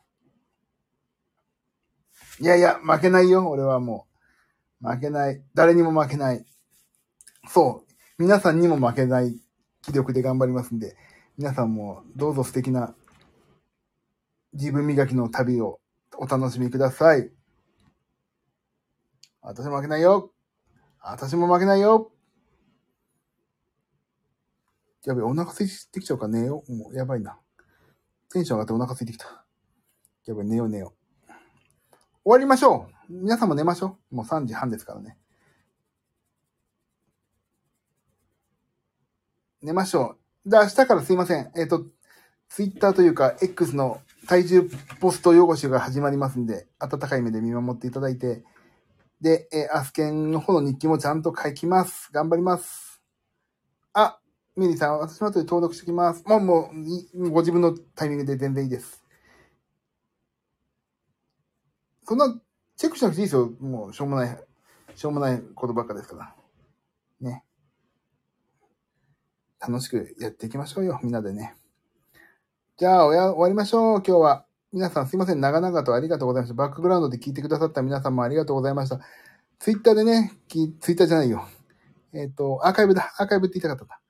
[2.43, 4.09] いやいや、負けないよ、俺はも
[4.83, 4.89] う。
[4.89, 5.41] 負けない。
[5.55, 6.45] 誰にも負けない。
[7.49, 7.93] そう。
[8.19, 9.41] 皆さんにも負けない
[9.81, 10.97] 気力で頑張りますんで、
[11.39, 12.97] 皆さんもどうぞ素敵な
[14.55, 15.79] 自分磨きの旅を
[16.19, 17.31] お楽しみください。
[19.41, 20.33] 私も負けないよ。
[21.01, 22.11] 私も負けないよ。
[25.07, 26.77] やべ、お腹空いてきちゃうか寝よう。
[26.77, 27.39] もう、やばいな。
[28.33, 29.45] テンション上がってお腹空いてきた。
[30.27, 31.02] やばい、寝よう寝よう。
[32.25, 33.13] 終わりましょう。
[33.13, 34.17] 皆さんも寝ましょう。
[34.17, 35.17] もう3時半ですからね。
[39.61, 40.17] 寝ましょ
[40.47, 40.51] う。
[40.51, 41.51] で、明日からすいません。
[41.57, 41.85] えっ、ー、と、
[42.49, 44.71] ツイッターというか、X の体重
[45.01, 48.45] ポスト用語集が始まりますんで、温かい目で見守っていただいて、
[49.21, 52.11] で、えー、アスケンの方の日記もちゃんと書きます。
[52.13, 53.03] 頑張ります。
[53.95, 54.21] あ、
[54.57, 56.23] ミリさん、私の後で登録しておきます。
[56.25, 56.71] もう、も
[57.15, 59.02] う、ご自分のタイミングで全然いいです。
[62.05, 62.41] そんな、
[62.77, 63.51] チェックしなくていいですよ。
[63.61, 64.39] もう、しょうもない、
[64.95, 66.35] しょうもないことばっかですから。
[67.21, 67.45] ね。
[69.61, 70.99] 楽しくやっていきましょうよ。
[71.03, 71.55] みんなでね。
[72.77, 74.03] じゃあ、終わりましょう。
[74.05, 74.47] 今日は。
[74.73, 75.41] 皆さんすいません。
[75.41, 76.55] 長々とありがとうございました。
[76.55, 79.01] バックグラウンドで聞いてくださった皆さんもありがとうございました。
[79.59, 81.47] ツイッターでね、ツイッターじゃないよ。
[82.15, 83.13] えっ、ー、と、アーカイブだ。
[83.19, 84.01] アーカイブって言いたかった。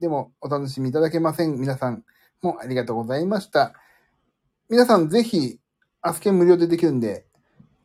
[0.00, 1.60] でも、お楽しみいただけません。
[1.60, 2.04] 皆さん
[2.42, 3.74] もありがとうございました。
[4.70, 5.60] 皆さんぜひ、
[6.00, 7.27] アスケン無料でできるんで、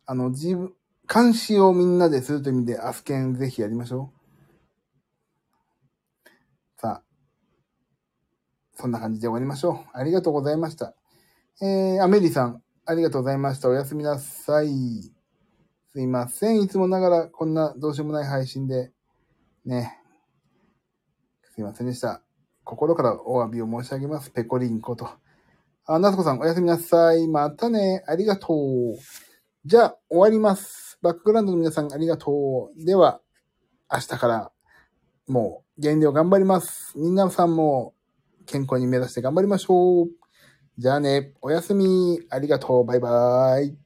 [0.06, 0.74] あの、自分、
[1.14, 4.24] 監視をみんなでするという意味で、アスケンぜひやりましょう。
[6.80, 7.04] さあ、
[8.74, 9.98] そんな感じで終わりましょう。
[9.98, 10.96] ありがとうございました。
[11.62, 13.70] えー、アメリさん、ありがとうございました。
[13.70, 14.70] おやすみなさい。
[15.92, 16.62] すいません。
[16.62, 18.92] いつもながらこんなどうしようもない配信で、
[19.66, 20.00] ね。
[21.54, 22.22] すいませんでした。
[22.64, 24.32] 心からお詫びを申し上げます。
[24.32, 25.08] ペコリンこと。
[25.86, 27.28] あ、ナスコさん、おやすみなさい。
[27.28, 28.04] またね。
[28.08, 28.98] ありがとう。
[29.66, 31.00] じゃあ、終わります。
[31.02, 32.86] バックグラウンドの皆さん、ありがとう。
[32.86, 33.22] では、
[33.90, 34.52] 明日から、
[35.26, 36.92] もう、減量頑張ります。
[36.98, 37.94] みんなさんも、
[38.46, 40.08] 健康に目指して頑張りましょう。
[40.78, 42.20] じゃあね、おやすみ。
[42.30, 42.86] ありがとう。
[42.86, 43.78] バイバーイ。